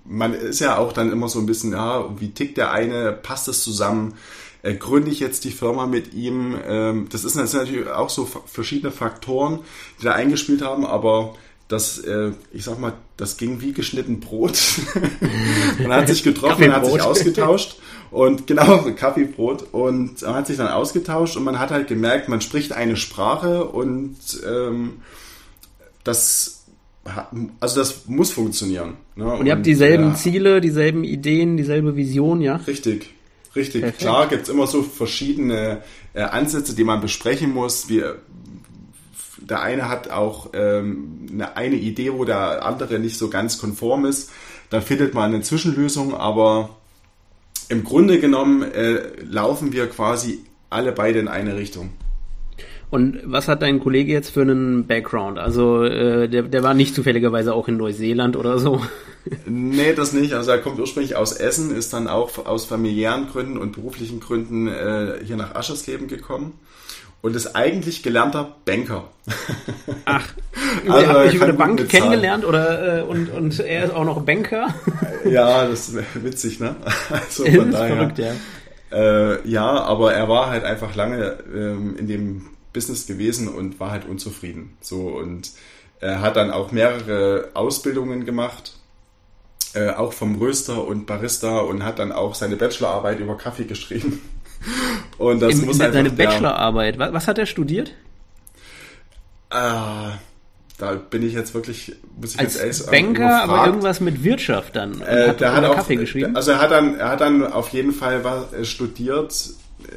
man 0.06 0.34
ist 0.34 0.60
ja 0.60 0.78
auch 0.78 0.93
dann 0.93 1.12
immer 1.12 1.28
so 1.28 1.39
ein 1.39 1.47
bisschen, 1.47 1.71
ja, 1.71 2.06
wie 2.19 2.30
tickt 2.32 2.58
der 2.58 2.71
eine, 2.71 3.12
passt 3.13 3.47
es 3.47 3.63
zusammen? 3.63 4.13
Äh, 4.62 4.74
gründe 4.74 5.12
ich 5.12 5.19
jetzt 5.19 5.45
die 5.45 5.52
Firma 5.52 5.86
mit 5.86 6.13
ihm. 6.13 6.56
Ähm, 6.67 7.08
das, 7.12 7.24
ist, 7.24 7.36
natürlich 7.36 7.88
auch 7.88 8.10
so 8.10 8.26
verschiedene 8.26 8.91
Faktoren, 8.91 9.60
die 10.00 10.06
da 10.06 10.13
eingespielt 10.13 10.62
haben, 10.62 10.86
aber 10.86 11.36
das, 11.67 12.00
äh, 12.00 12.32
ich 12.52 12.63
sag 12.63 12.80
mal, 12.80 12.93
das 13.15 13.38
ging 13.38 13.62
wie 13.62 13.74
geschnitten 13.74 14.19
Brot. 14.19 14.60
man 15.80 15.93
hat 15.93 16.08
sich 16.08 16.24
getroffen, 16.24 16.67
man 16.67 16.74
hat 16.74 16.86
sich 16.86 17.02
ausgetauscht 17.02 17.78
und 18.12 18.48
genau, 18.48 18.82
Kaffeebrot 18.95 19.67
und 19.72 20.22
man 20.24 20.34
hat 20.34 20.48
sich 20.48 20.58
dann 20.58 20.67
ausgetauscht 20.67 21.38
und 21.38 21.43
man 21.43 21.60
hat 21.60 21.69
halt 21.69 21.88
gemerkt, 21.88 22.28
man 22.28 22.41
spricht 22.41 22.72
eine 22.72 22.95
Sprache 22.95 23.65
und 23.65 24.17
ähm, 24.45 25.02
das 26.04 26.56
also 27.60 27.80
das 27.80 28.08
muss 28.08 28.32
funktionieren. 28.32 28.95
Ne? 29.15 29.26
Und 29.26 29.45
ihr 29.45 29.54
habt 29.54 29.65
dieselben 29.65 30.10
ja. 30.10 30.15
Ziele, 30.15 30.62
dieselben 30.62 31.04
Ideen, 31.04 31.58
dieselbe 31.58 31.95
Vision, 31.95 32.41
ja? 32.41 32.58
Richtig, 32.58 33.13
Richtig, 33.55 33.81
Perfekt. 33.81 33.99
klar 33.99 34.27
gibt 34.27 34.43
es 34.43 34.49
immer 34.49 34.67
so 34.67 34.83
verschiedene 34.83 35.81
äh, 36.13 36.21
Ansätze, 36.21 36.75
die 36.75 36.83
man 36.83 37.01
besprechen 37.01 37.53
muss. 37.53 37.89
Wir, 37.89 38.19
der 39.38 39.62
eine 39.62 39.89
hat 39.89 40.09
auch 40.12 40.49
ähm, 40.53 41.27
eine, 41.31 41.57
eine 41.57 41.75
Idee, 41.75 42.13
wo 42.13 42.25
der 42.25 42.65
andere 42.65 42.99
nicht 42.99 43.17
so 43.17 43.29
ganz 43.29 43.57
konform 43.57 44.05
ist. 44.05 44.31
Dann 44.69 44.81
findet 44.81 45.13
man 45.13 45.33
eine 45.33 45.41
Zwischenlösung, 45.41 46.13
aber 46.13 46.77
im 47.69 47.83
Grunde 47.83 48.19
genommen 48.19 48.63
äh, 48.63 49.01
laufen 49.23 49.73
wir 49.73 49.88
quasi 49.88 50.45
alle 50.69 50.91
beide 50.91 51.19
in 51.19 51.27
eine 51.27 51.55
Richtung. 51.55 51.91
Und 52.91 53.19
was 53.23 53.47
hat 53.47 53.62
dein 53.62 53.80
Kollege 53.80 54.12
jetzt 54.12 54.32
für 54.32 54.41
einen 54.41 54.88
Background? 54.88 55.38
Also 55.38 55.84
äh, 55.84 56.28
der, 56.28 56.43
der 56.43 56.63
war 56.63 56.73
nicht 56.73 56.95
zufälligerweise 56.95 57.54
auch 57.54 57.67
in 57.67 57.78
Neuseeland 57.78 58.36
oder 58.36 58.58
so? 58.58 58.82
nee, 59.45 59.93
das 59.93 60.13
nicht. 60.13 60.34
Also 60.34 60.52
er 60.52 60.58
kommt 60.58 60.80
ursprünglich 60.80 61.15
aus 61.15 61.34
Essen, 61.34 61.75
ist 61.75 61.93
dann 61.93 62.08
auch 62.08 62.45
aus 62.45 62.65
familiären 62.65 63.28
Gründen 63.32 63.58
und 63.58 63.73
beruflichen 63.73 64.19
Gründen 64.19 64.67
äh, 64.67 65.19
hier 65.23 65.36
nach 65.36 65.54
Aschersleben 65.54 66.08
gekommen 66.08 66.54
und 67.21 67.36
ist 67.36 67.56
eigentlich 67.56 68.02
gelernter 68.02 68.56
Banker. 68.65 69.04
Ach, 70.06 70.28
also, 70.89 71.08
habe 71.08 71.28
ich 71.28 71.36
über 71.36 71.45
eine 71.45 71.54
Bank 71.54 71.88
kennengelernt 71.89 72.43
oder 72.43 72.99
äh, 72.99 73.02
und, 73.04 73.30
und 73.30 73.60
er 73.60 73.86
ist 73.86 73.93
auch 73.93 74.06
noch 74.06 74.21
Banker? 74.21 74.73
ja, 75.25 75.67
das 75.67 75.89
ist 75.89 76.04
witzig, 76.23 76.60
ne? 76.60 76.75
Also 77.10 77.45
von 77.45 77.71
daher. 77.71 77.97
Verrückt, 77.97 78.19
ja. 78.19 78.32
Äh, 78.91 79.47
ja, 79.47 79.67
aber 79.67 80.13
er 80.13 80.28
war 80.28 80.49
halt 80.49 80.63
einfach 80.63 80.95
lange 80.95 81.38
ähm, 81.54 81.95
in 81.99 82.08
dem 82.08 82.45
Business 82.80 83.08
gewesen 83.08 83.50
und 83.50 83.78
war 83.82 83.92
halt 83.92 84.06
unzufrieden. 84.08 84.78
So 84.80 85.10
und 85.10 85.52
er 86.00 86.22
hat 86.22 86.38
dann 86.38 86.50
auch 86.50 86.72
mehrere 86.72 87.50
Ausbildungen 87.56 88.24
gemacht, 88.26 88.72
äh, 89.74 89.89
auch 89.89 90.13
vom 90.13 90.38
Röster 90.38 90.88
und 90.88 91.06
Barista 91.06 91.60
und 91.60 91.84
hat 91.84 92.00
dann 92.00 92.13
auch 92.13 92.36
seine 92.36 92.56
Bachelorarbeit 92.56 93.20
über 93.20 93.38
Kaffee 93.38 93.65
geschrieben. 93.65 94.22
Und 95.18 95.42
das 95.42 95.60
Im, 95.60 95.65
muss 95.65 95.80
einfach, 95.80 95.94
Seine 95.94 96.12
Bachelorarbeit, 96.12 96.98
was, 96.98 97.13
was 97.13 97.28
hat 97.28 97.38
er 97.38 97.46
studiert? 97.46 97.89
Äh, 99.50 100.12
da 100.78 100.94
bin 101.10 101.24
ich 101.24 101.34
jetzt 101.34 101.54
wirklich, 101.54 101.96
muss 102.20 102.36
ich 102.36 102.39
Als 102.39 102.56
jetzt 102.56 102.92
ehrlich 102.92 103.15
Banker, 103.15 103.44
aber 103.44 103.65
irgendwas 103.65 104.00
mit 104.00 104.24
Wirtschaft 104.24 104.76
dann. 104.78 105.02
Äh, 105.02 105.30
hat 105.30 105.42
der 105.42 105.54
hat 105.54 105.65
auch, 105.65 105.76
Kaffee 105.76 105.98
geschrieben. 105.98 106.36
Also 106.36 106.52
er 106.52 106.62
hat 106.62 106.72
dann, 106.72 106.98
er 106.98 107.10
hat 107.10 107.22
dann 107.22 107.46
auf 107.46 107.70
jeden 107.70 107.92
Fall 107.92 108.24
was, 108.24 108.68
studiert 108.68 109.34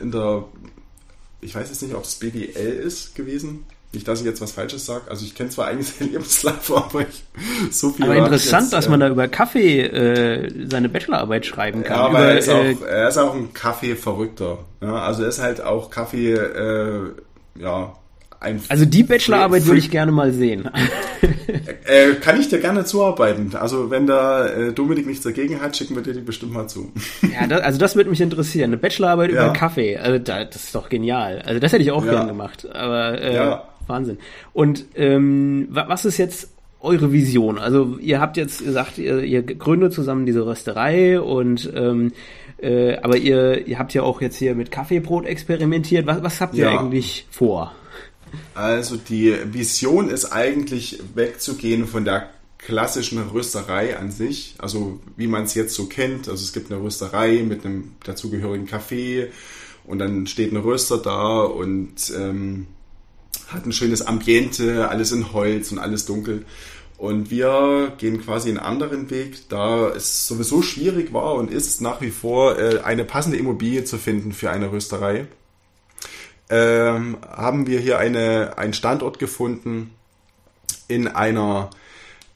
in 0.01 0.11
der 0.11 0.45
ich 1.42 1.55
weiß 1.55 1.68
jetzt 1.68 1.83
nicht, 1.83 1.94
ob 1.94 2.05
es 2.05 2.14
BWL 2.14 2.81
ist 2.85 3.14
gewesen. 3.14 3.66
Nicht, 3.92 4.09
dass 4.09 4.20
ich 4.20 4.24
jetzt 4.26 4.40
was 4.40 4.52
Falsches 4.52 4.87
sage. 4.87 5.11
Also 5.11 5.26
ich 5.26 5.35
kenne 5.35 5.50
zwar 5.50 5.66
eigentlich 5.66 5.88
seinen 5.98 6.12
Lebenslauf, 6.12 6.74
aber 6.74 7.02
ich, 7.02 7.24
so 7.70 7.90
viel. 7.90 8.07
Aber 8.07 8.16
interessant, 8.16 8.62
jetzt, 8.62 8.72
dass 8.72 8.88
man 8.88 9.02
äh, 9.02 9.05
da 9.05 9.11
über 9.11 9.28
Kaffee 9.28 9.83
äh, 9.83 10.68
seine 10.70 10.88
Bachelorarbeit 10.88 11.44
schreiben 11.44 11.83
kann. 11.83 11.98
Ja, 11.98 12.05
aber 12.07 12.20
über, 12.20 12.28
er, 12.31 12.38
ist 12.38 12.48
auch, 12.48 12.87
äh, 12.87 12.88
er 12.88 13.09
ist 13.09 13.18
auch 13.18 13.35
ein 13.35 13.52
Kaffee-Verrückter. 13.52 14.59
Ja, 14.81 14.94
also 14.94 15.24
er 15.24 15.28
ist 15.28 15.40
halt 15.40 15.61
auch 15.61 15.90
Kaffee, 15.90 16.33
äh, 16.33 17.11
ja, 17.59 17.92
ein 18.42 18.61
also 18.68 18.85
die 18.85 19.02
Bachelorarbeit 19.02 19.66
würde 19.66 19.78
ich 19.78 19.90
gerne 19.90 20.12
mal 20.12 20.33
sehen. 20.33 20.68
äh, 21.85 22.14
kann 22.20 22.40
ich 22.40 22.48
dir 22.48 22.59
gerne 22.59 22.85
zuarbeiten. 22.85 23.55
Also 23.55 23.90
wenn 23.90 24.07
da 24.07 24.46
äh, 24.46 24.72
Dominik 24.72 25.07
nichts 25.07 25.24
dagegen 25.24 25.61
hat, 25.61 25.76
schicken 25.76 25.94
wir 25.94 26.02
dir 26.02 26.14
die 26.14 26.20
bestimmt 26.20 26.52
mal 26.52 26.68
zu. 26.68 26.92
ja, 27.22 27.46
das, 27.46 27.62
also 27.62 27.78
das 27.78 27.96
würde 27.96 28.11
mich 28.11 28.20
interessieren. 28.20 28.70
Eine 28.70 28.76
Bachelorarbeit 28.76 29.33
ja. 29.33 29.44
über 29.44 29.52
Kaffee. 29.52 29.96
Also 29.96 30.18
das 30.18 30.57
ist 30.57 30.74
doch 30.74 30.88
genial. 30.88 31.42
Also 31.44 31.61
das 31.61 31.72
hätte 31.72 31.83
ich 31.83 31.90
auch 31.90 32.05
ja. 32.05 32.12
gern 32.12 32.28
gemacht. 32.28 32.66
Aber 32.72 33.20
äh, 33.20 33.35
ja. 33.35 33.68
Wahnsinn. 33.87 34.18
Und 34.52 34.87
ähm, 34.94 35.68
was 35.70 36.05
ist 36.05 36.18
jetzt 36.18 36.50
eure 36.81 37.12
Vision? 37.12 37.59
Also 37.59 37.96
ihr 38.00 38.20
habt 38.20 38.37
jetzt 38.37 38.64
gesagt, 38.64 38.98
ihr, 38.98 39.22
ihr 39.22 39.42
gründet 39.42 39.92
zusammen 39.92 40.26
diese 40.26 40.44
Rösterei 40.44 41.20
und 41.20 41.70
ähm, 41.74 42.12
äh, 42.59 42.96
aber 42.98 43.16
ihr, 43.16 43.66
ihr 43.66 43.78
habt 43.78 43.92
ja 43.92 44.02
auch 44.02 44.20
jetzt 44.20 44.37
hier 44.37 44.55
mit 44.55 44.70
Kaffeebrot 44.70 45.26
experimentiert. 45.26 46.07
Was, 46.07 46.22
was 46.22 46.40
habt 46.40 46.55
ihr 46.55 46.66
ja. 46.66 46.78
eigentlich 46.78 47.26
vor? 47.31 47.72
Also 48.55 48.97
die 48.97 49.35
Vision 49.53 50.09
ist 50.09 50.27
eigentlich 50.27 51.01
wegzugehen 51.14 51.87
von 51.87 52.05
der 52.05 52.31
klassischen 52.59 53.18
Rösterei 53.18 53.97
an 53.97 54.12
sich, 54.12 54.55
also 54.59 55.01
wie 55.16 55.27
man 55.27 55.45
es 55.45 55.55
jetzt 55.55 55.75
so 55.75 55.87
kennt. 55.87 56.29
Also 56.29 56.45
es 56.45 56.53
gibt 56.53 56.71
eine 56.71 56.81
Rösterei 56.81 57.42
mit 57.42 57.64
einem 57.64 57.92
dazugehörigen 58.05 58.66
Kaffee 58.66 59.29
und 59.85 59.99
dann 59.99 60.27
steht 60.27 60.53
ein 60.53 60.57
Röster 60.57 60.99
da 60.99 61.40
und 61.40 62.12
ähm, 62.16 62.66
hat 63.49 63.66
ein 63.66 63.73
schönes 63.73 64.03
Ambiente, 64.03 64.88
alles 64.88 65.12
in 65.12 65.33
Holz 65.33 65.73
und 65.73 65.79
alles 65.79 66.07
dunkel. 66.07 66.45
Und 66.99 67.31
wir 67.31 67.95
gehen 67.99 68.23
quasi 68.23 68.49
einen 68.49 68.61
anderen 68.61 69.11
Weg, 69.11 69.49
da 69.49 69.88
es 69.88 70.29
sowieso 70.29 70.62
schwierig 70.62 71.12
war 71.12 71.35
und 71.35 71.51
ist 71.51 71.81
nach 71.81 72.01
wie 72.01 72.12
vor 72.12 72.59
äh, 72.59 72.79
eine 72.85 73.05
passende 73.05 73.38
Immobilie 73.38 73.85
zu 73.85 73.99
finden 73.99 74.33
für 74.33 74.51
eine 74.51 74.71
Rösterei. 74.71 75.27
Ähm, 76.52 77.16
haben 77.34 77.66
wir 77.66 77.80
hier 77.80 77.98
eine, 77.98 78.58
einen 78.58 78.74
Standort 78.74 79.18
gefunden 79.18 79.94
in 80.86 81.08
einer 81.08 81.70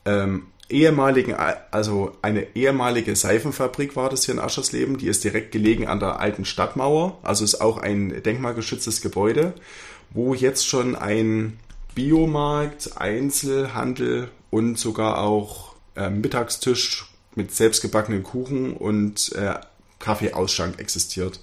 ähm, 0.06 0.46
ehemaligen, 0.70 1.34
also 1.70 2.16
eine 2.22 2.56
ehemalige 2.56 3.14
Seifenfabrik 3.14 3.94
war 3.94 4.08
das 4.08 4.24
hier 4.24 4.32
in 4.32 4.40
Aschersleben. 4.40 4.96
Die 4.96 5.08
ist 5.08 5.22
direkt 5.22 5.52
gelegen 5.52 5.86
an 5.86 6.00
der 6.00 6.18
alten 6.18 6.46
Stadtmauer. 6.46 7.18
Also 7.24 7.44
ist 7.44 7.60
auch 7.60 7.76
ein 7.76 8.22
denkmalgeschütztes 8.22 9.02
Gebäude, 9.02 9.52
wo 10.08 10.32
jetzt 10.32 10.66
schon 10.66 10.96
ein 10.96 11.58
Biomarkt, 11.94 12.92
Einzelhandel 12.96 14.30
und 14.48 14.78
sogar 14.78 15.18
auch 15.18 15.74
äh, 15.94 16.08
Mittagstisch 16.08 17.06
mit 17.34 17.54
selbstgebackenen 17.54 18.22
Kuchen 18.22 18.72
und 18.72 19.30
äh, 19.34 19.56
Kaffeeausschank 19.98 20.78
existiert. 20.78 21.40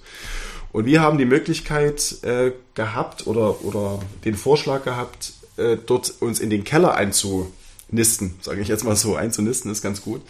Und 0.74 0.86
wir 0.86 1.02
haben 1.02 1.18
die 1.18 1.24
Möglichkeit 1.24 2.16
äh, 2.24 2.50
gehabt 2.74 3.28
oder, 3.28 3.64
oder 3.64 4.00
den 4.24 4.34
Vorschlag 4.34 4.82
gehabt, 4.82 5.34
äh, 5.56 5.76
dort 5.76 6.12
uns 6.18 6.40
in 6.40 6.50
den 6.50 6.64
Keller 6.64 6.96
einzunisten, 6.96 8.34
sage 8.42 8.60
ich 8.60 8.66
jetzt 8.66 8.82
mal 8.82 8.96
so, 8.96 9.14
einzunisten 9.14 9.70
ist 9.70 9.82
ganz 9.82 10.02
gut, 10.02 10.20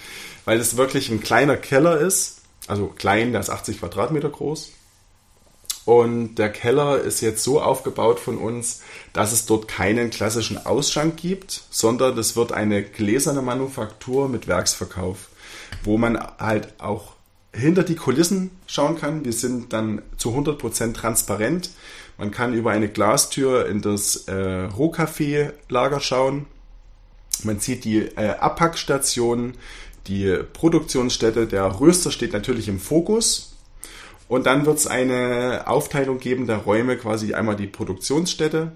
weil 0.44 0.60
es 0.60 0.76
wirklich 0.76 1.08
ein 1.08 1.22
kleiner 1.22 1.56
Keller 1.56 1.96
ist, 1.98 2.42
also 2.66 2.88
klein, 2.88 3.32
der 3.32 3.40
ist 3.40 3.48
80 3.48 3.78
Quadratmeter 3.78 4.28
groß. 4.28 4.72
Und 5.86 6.34
der 6.34 6.52
Keller 6.52 7.00
ist 7.00 7.22
jetzt 7.22 7.42
so 7.42 7.62
aufgebaut 7.62 8.20
von 8.20 8.36
uns, 8.36 8.82
dass 9.14 9.32
es 9.32 9.46
dort 9.46 9.66
keinen 9.66 10.10
klassischen 10.10 10.66
Ausschank 10.66 11.16
gibt, 11.16 11.64
sondern 11.70 12.18
es 12.18 12.36
wird 12.36 12.52
eine 12.52 12.82
gläserne 12.82 13.40
Manufaktur 13.40 14.28
mit 14.28 14.46
Werksverkauf, 14.46 15.30
wo 15.84 15.96
man 15.96 16.18
halt 16.38 16.74
auch 16.80 17.13
hinter 17.54 17.84
die 17.84 17.96
Kulissen 17.96 18.50
schauen 18.66 18.98
kann. 18.98 19.24
Wir 19.24 19.32
sind 19.32 19.72
dann 19.72 20.02
zu 20.16 20.30
100% 20.30 20.94
transparent. 20.94 21.70
Man 22.18 22.30
kann 22.30 22.54
über 22.54 22.70
eine 22.70 22.88
Glastür 22.88 23.66
in 23.66 23.80
das 23.80 24.28
äh, 24.28 24.64
Rohkaffeelager 24.64 26.00
schauen. 26.00 26.46
Man 27.42 27.60
sieht 27.60 27.84
die 27.84 27.98
äh, 27.98 28.30
Abpackstation, 28.38 29.54
die 30.06 30.38
Produktionsstätte. 30.52 31.46
Der 31.46 31.80
Röster 31.80 32.10
steht 32.10 32.32
natürlich 32.32 32.68
im 32.68 32.78
Fokus. 32.78 33.54
Und 34.28 34.46
dann 34.46 34.66
wird 34.66 34.78
es 34.78 34.86
eine 34.86 35.64
Aufteilung 35.66 36.18
geben 36.18 36.46
der 36.46 36.58
Räume, 36.58 36.96
quasi 36.96 37.34
einmal 37.34 37.56
die 37.56 37.66
Produktionsstätte 37.66 38.72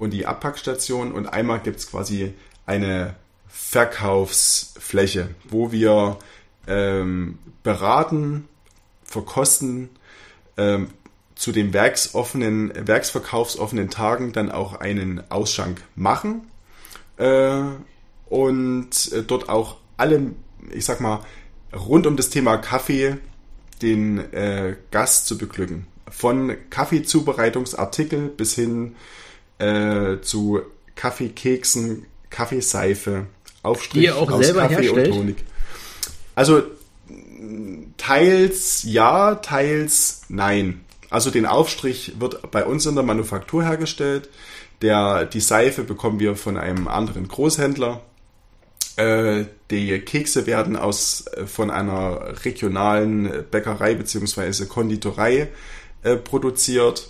und 0.00 0.10
die 0.10 0.26
Abpackstation 0.26 1.12
und 1.12 1.26
einmal 1.26 1.60
gibt 1.60 1.78
es 1.78 1.90
quasi 1.90 2.32
eine 2.64 3.14
Verkaufsfläche, 3.48 5.28
wo 5.44 5.72
wir 5.72 6.18
ähm, 6.66 7.38
beraten, 7.62 8.48
verkosten, 9.04 9.90
ähm, 10.56 10.88
zu 11.34 11.52
den 11.52 11.72
werksoffenen, 11.72 12.86
werksverkaufsoffenen 12.86 13.88
Tagen 13.88 14.32
dann 14.32 14.50
auch 14.50 14.74
einen 14.74 15.22
Ausschank 15.30 15.82
machen 15.96 16.42
äh, 17.16 17.62
und 18.28 19.12
äh, 19.12 19.22
dort 19.22 19.48
auch 19.48 19.78
alle, 19.96 20.32
ich 20.70 20.84
sag 20.84 21.00
mal, 21.00 21.24
rund 21.74 22.06
um 22.06 22.16
das 22.16 22.28
Thema 22.28 22.58
Kaffee 22.58 23.16
den 23.80 24.18
äh, 24.34 24.76
Gast 24.90 25.26
zu 25.26 25.38
beglücken. 25.38 25.86
Von 26.10 26.56
Kaffeezubereitungsartikel 26.68 28.28
bis 28.28 28.54
hin 28.54 28.96
äh, 29.58 30.20
zu 30.20 30.60
Kaffeekeksen, 30.94 32.06
Kaffeeseife, 32.28 33.26
Aufstrich 33.62 34.12
aus 34.12 34.28
Kaffee 34.28 34.68
herstellt? 34.68 35.08
und 35.08 35.18
Honig. 35.18 35.44
Also 36.34 36.62
teils 37.96 38.82
ja, 38.84 39.36
teils 39.36 40.22
nein. 40.28 40.80
Also 41.10 41.30
den 41.30 41.46
Aufstrich 41.46 42.20
wird 42.20 42.50
bei 42.50 42.64
uns 42.64 42.86
in 42.86 42.94
der 42.94 43.04
Manufaktur 43.04 43.64
hergestellt. 43.64 44.28
Der, 44.82 45.26
die 45.26 45.40
Seife 45.40 45.82
bekommen 45.82 46.20
wir 46.20 46.36
von 46.36 46.56
einem 46.56 46.88
anderen 46.88 47.28
Großhändler. 47.28 48.00
Äh, 48.96 49.44
die 49.70 49.98
Kekse 50.00 50.46
werden 50.46 50.76
aus, 50.76 51.26
äh, 51.26 51.46
von 51.46 51.70
einer 51.70 52.44
regionalen 52.44 53.44
Bäckerei 53.50 53.94
bzw. 53.94 54.66
Konditorei 54.66 55.48
äh, 56.02 56.16
produziert. 56.16 57.08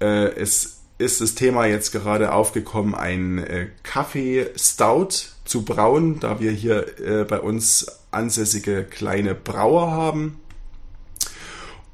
Äh, 0.00 0.28
es 0.34 0.80
ist 0.98 1.20
das 1.20 1.34
Thema 1.34 1.66
jetzt 1.66 1.92
gerade 1.92 2.32
aufgekommen, 2.32 2.94
ein 2.94 3.38
äh, 3.38 3.68
Kaffee 3.82 4.50
Stout 4.56 5.30
zu 5.50 5.64
brauen, 5.64 6.20
da 6.20 6.38
wir 6.38 6.52
hier 6.52 7.00
äh, 7.00 7.24
bei 7.24 7.40
uns 7.40 7.86
ansässige 8.12 8.84
kleine 8.84 9.34
Brauer 9.34 9.90
haben. 9.90 10.38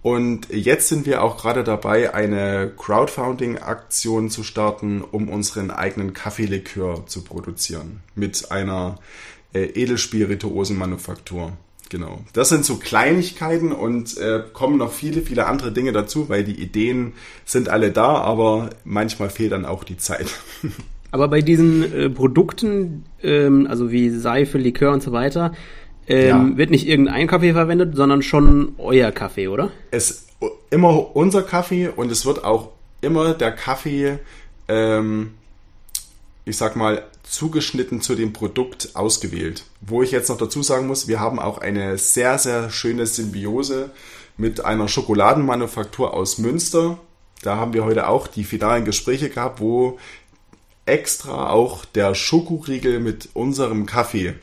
Und 0.02 0.48
jetzt 0.50 0.88
sind 0.88 1.06
wir 1.06 1.22
auch 1.22 1.38
gerade 1.38 1.64
dabei, 1.64 2.12
eine 2.12 2.70
Crowdfunding-Aktion 2.76 4.28
zu 4.28 4.44
starten, 4.44 5.00
um 5.00 5.30
unseren 5.30 5.70
eigenen 5.70 6.12
Kaffeelikör 6.12 7.06
zu 7.06 7.24
produzieren. 7.24 8.02
Mit 8.14 8.50
einer 8.52 8.98
äh, 9.54 9.64
Edelspirituosenmanufaktur. 9.64 11.52
Genau. 11.88 12.20
Das 12.34 12.50
sind 12.50 12.66
so 12.66 12.76
Kleinigkeiten 12.76 13.72
und 13.72 14.18
äh, 14.18 14.42
kommen 14.52 14.76
noch 14.76 14.92
viele, 14.92 15.22
viele 15.22 15.46
andere 15.46 15.72
Dinge 15.72 15.92
dazu, 15.92 16.28
weil 16.28 16.44
die 16.44 16.60
Ideen 16.60 17.14
sind 17.46 17.70
alle 17.70 17.90
da, 17.90 18.16
aber 18.16 18.68
manchmal 18.84 19.30
fehlt 19.30 19.52
dann 19.52 19.64
auch 19.64 19.82
die 19.82 19.96
Zeit. 19.96 20.28
Aber 21.10 21.28
bei 21.28 21.40
diesen 21.40 21.92
äh, 21.92 22.10
Produkten, 22.10 23.04
ähm, 23.22 23.66
also 23.68 23.90
wie 23.90 24.10
Seife, 24.10 24.58
Likör 24.58 24.92
und 24.92 25.02
so 25.02 25.12
weiter, 25.12 25.52
ähm, 26.08 26.28
ja. 26.28 26.56
wird 26.56 26.70
nicht 26.70 26.86
irgendein 26.86 27.26
Kaffee 27.26 27.52
verwendet, 27.52 27.96
sondern 27.96 28.22
schon 28.22 28.74
euer 28.78 29.12
Kaffee, 29.12 29.48
oder? 29.48 29.70
Es 29.90 30.26
immer 30.70 31.16
unser 31.16 31.42
Kaffee 31.42 31.88
und 31.88 32.10
es 32.10 32.26
wird 32.26 32.44
auch 32.44 32.70
immer 33.00 33.34
der 33.34 33.52
Kaffee, 33.52 34.18
ähm, 34.68 35.34
ich 36.44 36.56
sag 36.56 36.76
mal, 36.76 37.02
zugeschnitten 37.22 38.00
zu 38.00 38.14
dem 38.14 38.32
Produkt 38.32 38.90
ausgewählt. 38.94 39.64
Wo 39.80 40.02
ich 40.02 40.12
jetzt 40.12 40.28
noch 40.28 40.38
dazu 40.38 40.62
sagen 40.62 40.86
muss, 40.86 41.08
wir 41.08 41.20
haben 41.20 41.38
auch 41.38 41.58
eine 41.58 41.98
sehr, 41.98 42.38
sehr 42.38 42.70
schöne 42.70 43.06
Symbiose 43.06 43.90
mit 44.36 44.64
einer 44.64 44.88
Schokoladenmanufaktur 44.88 46.14
aus 46.14 46.38
Münster. 46.38 46.98
Da 47.42 47.56
haben 47.56 47.72
wir 47.72 47.84
heute 47.84 48.08
auch 48.08 48.26
die 48.26 48.44
finalen 48.44 48.84
Gespräche 48.84 49.28
gehabt, 49.28 49.60
wo 49.60 49.98
extra 50.86 51.50
auch 51.50 51.84
der 51.84 52.14
Schokoriegel 52.14 53.00
mit 53.00 53.28
unserem 53.34 53.86
Kaffee 53.86 54.34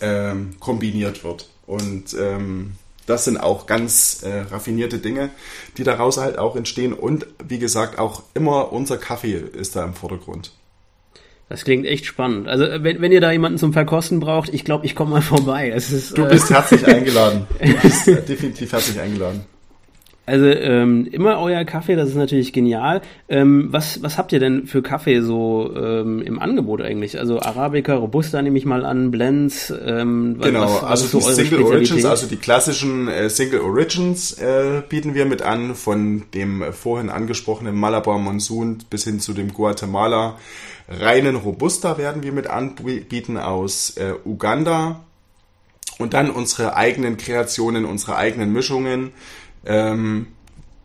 ähm, 0.00 0.54
kombiniert 0.58 1.22
wird. 1.24 1.48
Und 1.66 2.14
ähm, 2.18 2.72
das 3.06 3.24
sind 3.24 3.36
auch 3.36 3.66
ganz 3.66 4.22
äh, 4.22 4.40
raffinierte 4.40 4.98
Dinge, 4.98 5.30
die 5.76 5.84
daraus 5.84 6.16
halt 6.16 6.38
auch 6.38 6.56
entstehen. 6.56 6.92
Und 6.92 7.26
wie 7.46 7.58
gesagt, 7.58 7.98
auch 7.98 8.22
immer 8.34 8.72
unser 8.72 8.96
Kaffee 8.96 9.34
ist 9.34 9.76
da 9.76 9.84
im 9.84 9.94
Vordergrund. 9.94 10.52
Das 11.48 11.64
klingt 11.64 11.84
echt 11.84 12.06
spannend. 12.06 12.48
Also 12.48 12.64
wenn, 12.82 13.02
wenn 13.02 13.12
ihr 13.12 13.20
da 13.20 13.30
jemanden 13.30 13.58
zum 13.58 13.74
Verkosten 13.74 14.20
braucht, 14.20 14.54
ich 14.54 14.64
glaube, 14.64 14.86
ich 14.86 14.94
komme 14.94 15.10
mal 15.10 15.22
vorbei. 15.22 15.68
Ist, 15.68 15.90
du 16.16 16.26
bist 16.26 16.50
äh, 16.50 16.54
herzlich 16.54 16.86
eingeladen. 16.86 17.46
Du 17.60 17.74
bist 17.74 18.06
definitiv 18.06 18.72
herzlich 18.72 18.98
eingeladen. 18.98 19.44
Also 20.24 20.46
ähm, 20.46 21.08
immer 21.10 21.40
euer 21.40 21.64
Kaffee, 21.64 21.96
das 21.96 22.08
ist 22.08 22.14
natürlich 22.14 22.52
genial. 22.52 23.02
Ähm, 23.28 23.68
was, 23.70 24.02
was 24.02 24.18
habt 24.18 24.32
ihr 24.32 24.38
denn 24.38 24.66
für 24.66 24.80
Kaffee 24.80 25.20
so 25.20 25.74
ähm, 25.76 26.22
im 26.22 26.38
Angebot 26.38 26.80
eigentlich? 26.80 27.18
Also 27.18 27.40
Arabica, 27.40 27.94
Robusta 27.94 28.40
nehme 28.40 28.56
ich 28.56 28.64
mal 28.64 28.84
an, 28.84 29.10
Blends. 29.10 29.74
Ähm, 29.84 30.38
genau, 30.40 30.62
was, 30.62 30.82
was 30.82 30.84
also 30.84 31.18
die 31.18 31.24
so 31.24 31.30
Single 31.30 31.62
Origins, 31.62 32.04
also 32.04 32.26
die 32.28 32.36
klassischen 32.36 33.08
äh, 33.08 33.28
Single 33.28 33.60
Origins 33.60 34.34
äh, 34.34 34.82
bieten 34.88 35.14
wir 35.14 35.26
mit 35.26 35.42
an, 35.42 35.74
von 35.74 36.22
dem 36.34 36.64
vorhin 36.72 37.10
angesprochenen 37.10 37.74
Malabar 37.74 38.18
Monsoon 38.18 38.78
bis 38.90 39.04
hin 39.04 39.18
zu 39.18 39.32
dem 39.32 39.52
Guatemala 39.52 40.36
reinen 40.88 41.36
Robusta 41.36 41.98
werden 41.98 42.22
wir 42.22 42.32
mit 42.32 42.46
anbieten 42.46 43.36
aus 43.36 43.96
äh, 43.96 44.14
Uganda. 44.24 45.00
Und 45.98 46.14
dann 46.14 46.30
unsere 46.30 46.74
eigenen 46.74 47.16
Kreationen, 47.16 47.84
unsere 47.84 48.16
eigenen 48.16 48.52
Mischungen 48.52 49.12
ähm, 49.64 50.28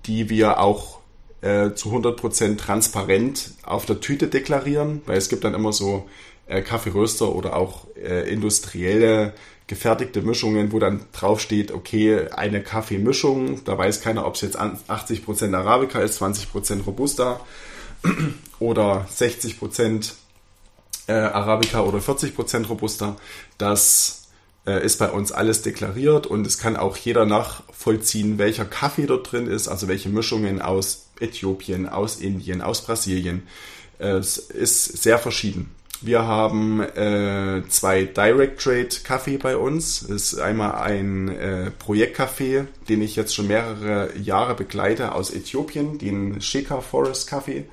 die 0.05 0.29
wir 0.29 0.59
auch 0.59 0.99
äh, 1.41 1.73
zu 1.73 1.89
100% 1.89 2.57
transparent 2.57 3.51
auf 3.63 3.85
der 3.85 3.99
Tüte 3.99 4.27
deklarieren, 4.27 5.01
weil 5.05 5.17
es 5.17 5.29
gibt 5.29 5.43
dann 5.43 5.53
immer 5.53 5.73
so 5.73 6.07
äh, 6.47 6.61
Kaffeeröster 6.61 7.33
oder 7.33 7.55
auch 7.55 7.87
äh, 7.95 8.29
industrielle 8.31 9.33
gefertigte 9.67 10.21
Mischungen, 10.21 10.71
wo 10.71 10.79
dann 10.79 11.01
draufsteht, 11.11 11.71
okay, 11.71 12.29
eine 12.29 12.63
Kaffeemischung, 12.63 13.63
da 13.65 13.77
weiß 13.77 14.01
keiner, 14.01 14.25
ob 14.25 14.35
es 14.35 14.41
jetzt 14.41 14.57
80% 14.57 15.53
Arabica 15.53 15.99
ist, 15.99 16.21
20% 16.21 16.85
Robusta 16.85 17.41
oder 18.59 19.05
60% 19.13 20.13
äh, 21.07 21.11
Arabica 21.11 21.81
oder 21.81 21.99
40% 21.99 22.67
Robusta. 22.67 23.17
Das 23.57 24.26
ist 24.67 24.97
bei 24.99 25.09
uns 25.09 25.31
alles 25.31 25.61
deklariert 25.61 26.27
und 26.27 26.45
es 26.45 26.57
kann 26.57 26.75
auch 26.75 26.97
jeder 26.97 27.25
nachvollziehen, 27.25 28.37
welcher 28.37 28.65
Kaffee 28.65 29.05
dort 29.05 29.31
drin 29.31 29.47
ist, 29.47 29.67
also 29.67 29.87
welche 29.87 30.09
Mischungen 30.09 30.61
aus 30.61 31.07
Äthiopien, 31.19 31.87
aus 31.87 32.17
Indien, 32.17 32.61
aus 32.61 32.81
Brasilien. 32.81 33.43
Äh, 33.99 34.17
es 34.17 34.37
ist 34.37 35.01
sehr 35.01 35.19
verschieden. 35.19 35.71
Wir 35.99 36.27
haben 36.27 36.81
äh, 36.81 37.63
zwei 37.69 38.03
Direct 38.03 38.61
Trade 38.61 38.89
Kaffee 39.03 39.37
bei 39.37 39.57
uns. 39.57 40.01
Das 40.01 40.33
ist 40.33 40.39
einmal 40.39 40.75
ein 40.75 41.27
äh, 41.29 41.71
Projektkaffee, 41.71 42.65
den 42.87 43.01
ich 43.01 43.15
jetzt 43.15 43.33
schon 43.33 43.47
mehrere 43.47 44.15
Jahre 44.15 44.53
begleite 44.53 45.15
aus 45.15 45.31
Äthiopien, 45.31 45.97
den 45.97 46.39
Sheka 46.39 46.81
Forest 46.81 47.27
Kaffee. 47.27 47.65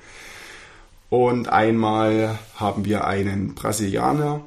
Und 1.10 1.48
einmal 1.48 2.38
haben 2.56 2.86
wir 2.86 3.06
einen 3.06 3.54
Brasilianer, 3.54 4.40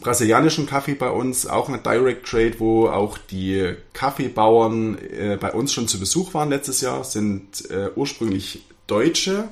brasilianischen 0.00 0.66
Kaffee 0.66 0.94
bei 0.94 1.10
uns, 1.10 1.46
auch 1.46 1.68
eine 1.68 1.78
Direct 1.78 2.26
Trade, 2.26 2.54
wo 2.58 2.88
auch 2.88 3.18
die 3.18 3.74
Kaffeebauern 3.92 4.98
äh, 4.98 5.38
bei 5.40 5.52
uns 5.52 5.72
schon 5.72 5.88
zu 5.88 5.98
Besuch 5.98 6.34
waren 6.34 6.50
letztes 6.50 6.80
Jahr, 6.80 7.04
sind 7.04 7.70
äh, 7.70 7.90
ursprünglich 7.94 8.64
Deutsche, 8.86 9.48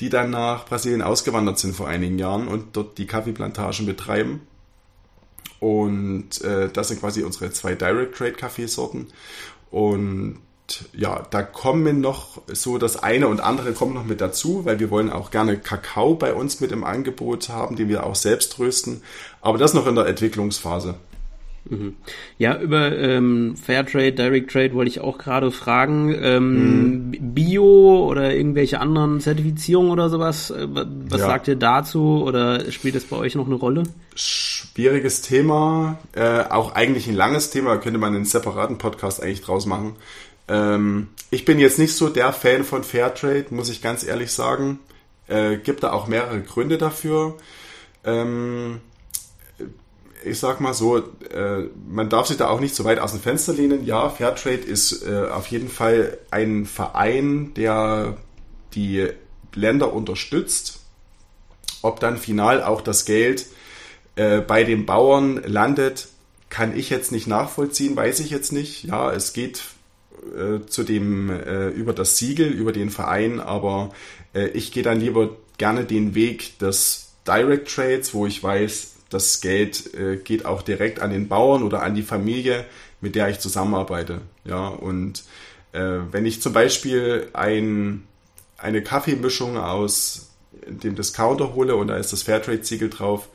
die 0.00 0.08
dann 0.08 0.30
nach 0.30 0.66
Brasilien 0.66 1.02
ausgewandert 1.02 1.58
sind 1.58 1.76
vor 1.76 1.88
einigen 1.88 2.18
Jahren 2.18 2.48
und 2.48 2.76
dort 2.76 2.98
die 2.98 3.06
Kaffeeplantagen 3.06 3.86
betreiben. 3.86 4.40
Und 5.60 6.42
äh, 6.42 6.68
das 6.70 6.88
sind 6.88 7.00
quasi 7.00 7.22
unsere 7.22 7.50
zwei 7.52 7.74
Direct 7.74 8.16
Trade 8.16 8.32
Kaffeesorten. 8.32 9.06
Und 9.70 10.38
ja, 10.94 11.26
da 11.30 11.42
kommen 11.42 12.00
noch 12.00 12.40
so 12.48 12.78
das 12.78 13.02
eine 13.02 13.28
und 13.28 13.40
andere 13.40 13.72
kommt 13.72 13.94
noch 13.94 14.04
mit 14.04 14.20
dazu, 14.20 14.64
weil 14.64 14.80
wir 14.80 14.90
wollen 14.90 15.10
auch 15.10 15.30
gerne 15.30 15.58
Kakao 15.58 16.14
bei 16.14 16.34
uns 16.34 16.60
mit 16.60 16.72
im 16.72 16.84
Angebot 16.84 17.48
haben, 17.48 17.76
den 17.76 17.88
wir 17.88 18.04
auch 18.04 18.14
selbst 18.14 18.58
rösten. 18.58 19.02
Aber 19.40 19.58
das 19.58 19.74
noch 19.74 19.86
in 19.86 19.94
der 19.94 20.06
Entwicklungsphase. 20.06 20.96
Mhm. 21.68 21.94
Ja, 22.38 22.58
über 22.60 22.96
ähm, 22.96 23.56
Fairtrade, 23.56 24.12
Direct 24.12 24.50
Trade 24.50 24.74
wollte 24.74 24.90
ich 24.90 25.00
auch 25.00 25.18
gerade 25.18 25.50
fragen. 25.50 26.14
Ähm, 26.20 27.08
mhm. 27.10 27.34
Bio 27.34 28.06
oder 28.06 28.34
irgendwelche 28.34 28.80
anderen 28.80 29.20
Zertifizierungen 29.20 29.90
oder 29.90 30.10
sowas, 30.10 30.50
äh, 30.50 30.66
was 30.68 31.20
ja. 31.20 31.26
sagt 31.26 31.48
ihr 31.48 31.56
dazu 31.56 32.22
oder 32.24 32.70
spielt 32.70 32.94
das 32.94 33.04
bei 33.04 33.16
euch 33.16 33.34
noch 33.34 33.46
eine 33.46 33.54
Rolle? 33.54 33.84
Schwieriges 34.14 35.22
Thema, 35.22 35.98
äh, 36.12 36.42
auch 36.50 36.74
eigentlich 36.74 37.08
ein 37.08 37.14
langes 37.14 37.50
Thema, 37.50 37.78
könnte 37.78 37.98
man 37.98 38.14
einen 38.14 38.24
separaten 38.24 38.76
Podcast 38.78 39.22
eigentlich 39.22 39.40
draus 39.40 39.66
machen. 39.66 39.94
Ähm, 40.48 41.08
ich 41.30 41.44
bin 41.44 41.58
jetzt 41.58 41.78
nicht 41.78 41.94
so 41.94 42.08
der 42.08 42.32
Fan 42.32 42.64
von 42.64 42.84
Fairtrade, 42.84 43.46
muss 43.50 43.70
ich 43.70 43.82
ganz 43.82 44.04
ehrlich 44.04 44.32
sagen. 44.32 44.78
Äh, 45.26 45.56
gibt 45.56 45.82
da 45.82 45.92
auch 45.92 46.06
mehrere 46.06 46.40
Gründe 46.42 46.78
dafür. 46.78 47.36
Ähm, 48.04 48.80
ich 50.24 50.38
sag 50.38 50.60
mal 50.60 50.74
so, 50.74 50.98
äh, 50.98 51.68
man 51.88 52.08
darf 52.08 52.26
sich 52.26 52.36
da 52.36 52.48
auch 52.48 52.60
nicht 52.60 52.74
so 52.74 52.84
weit 52.84 52.98
aus 52.98 53.12
dem 53.12 53.20
Fenster 53.20 53.52
lehnen. 53.52 53.84
Ja, 53.84 54.08
Fairtrade 54.08 54.56
ist 54.56 55.06
äh, 55.06 55.28
auf 55.28 55.46
jeden 55.48 55.68
Fall 55.68 56.18
ein 56.30 56.66
Verein, 56.66 57.52
der 57.54 58.16
die 58.74 59.08
Länder 59.54 59.92
unterstützt. 59.92 60.80
Ob 61.82 62.00
dann 62.00 62.16
final 62.16 62.62
auch 62.62 62.80
das 62.80 63.04
Geld 63.04 63.46
äh, 64.16 64.40
bei 64.40 64.64
den 64.64 64.86
Bauern 64.86 65.42
landet, 65.44 66.08
kann 66.48 66.76
ich 66.76 66.88
jetzt 66.88 67.12
nicht 67.12 67.26
nachvollziehen, 67.26 67.96
weiß 67.96 68.20
ich 68.20 68.30
jetzt 68.30 68.52
nicht. 68.52 68.84
Ja, 68.84 69.12
es 69.12 69.32
geht 69.32 69.62
äh, 70.36 70.66
zu 70.66 70.82
dem 70.82 71.30
äh, 71.30 71.68
über 71.68 71.92
das 71.92 72.18
Siegel, 72.18 72.48
über 72.48 72.72
den 72.72 72.90
Verein, 72.90 73.40
aber 73.40 73.90
äh, 74.34 74.48
ich 74.48 74.72
gehe 74.72 74.82
dann 74.82 75.00
lieber 75.00 75.36
gerne 75.58 75.84
den 75.84 76.14
Weg 76.14 76.58
des 76.58 77.12
Direct 77.26 77.74
Trades, 77.74 78.14
wo 78.14 78.26
ich 78.26 78.42
weiß, 78.42 78.94
das 79.10 79.40
Geld 79.40 79.94
äh, 79.94 80.16
geht 80.16 80.44
auch 80.44 80.62
direkt 80.62 81.00
an 81.00 81.10
den 81.10 81.28
Bauern 81.28 81.62
oder 81.62 81.82
an 81.82 81.94
die 81.94 82.02
Familie, 82.02 82.64
mit 83.00 83.14
der 83.14 83.28
ich 83.28 83.38
zusammenarbeite. 83.38 84.20
Ja, 84.44 84.68
und 84.68 85.24
äh, 85.72 85.98
wenn 86.10 86.26
ich 86.26 86.42
zum 86.42 86.52
Beispiel 86.52 87.28
ein, 87.32 88.04
eine 88.58 88.82
Kaffeemischung 88.82 89.56
aus 89.56 90.30
dem 90.66 90.94
Discounter 90.96 91.54
hole 91.54 91.76
und 91.76 91.88
da 91.88 91.96
ist 91.96 92.12
das 92.12 92.22
Fairtrade-Siegel 92.22 92.90
drauf, 92.90 93.28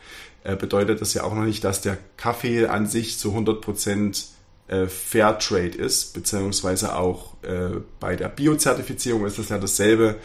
äh, 0.43 0.56
bedeutet 0.56 1.02
das 1.02 1.13
ja 1.13 1.23
auch 1.23 1.34
noch 1.34 1.43
nicht, 1.43 1.63
dass 1.63 1.82
der 1.82 1.97
Kaffee 2.17 2.67
an 2.67 2.88
sich 2.88 3.17
zu 3.17 3.36
100% 3.36 4.25
äh, 4.69 4.88
Fairtrade 4.88 5.77
ist, 5.77 6.13
beziehungsweise 6.13 6.95
auch 6.95 7.36
äh, 7.43 7.79
bei 7.99 8.15
der 8.15 8.29
Bio-Zertifizierung 8.29 9.25
ist 9.25 9.39
es 9.39 9.49
ja 9.49 9.58
dasselbe. 9.58 10.15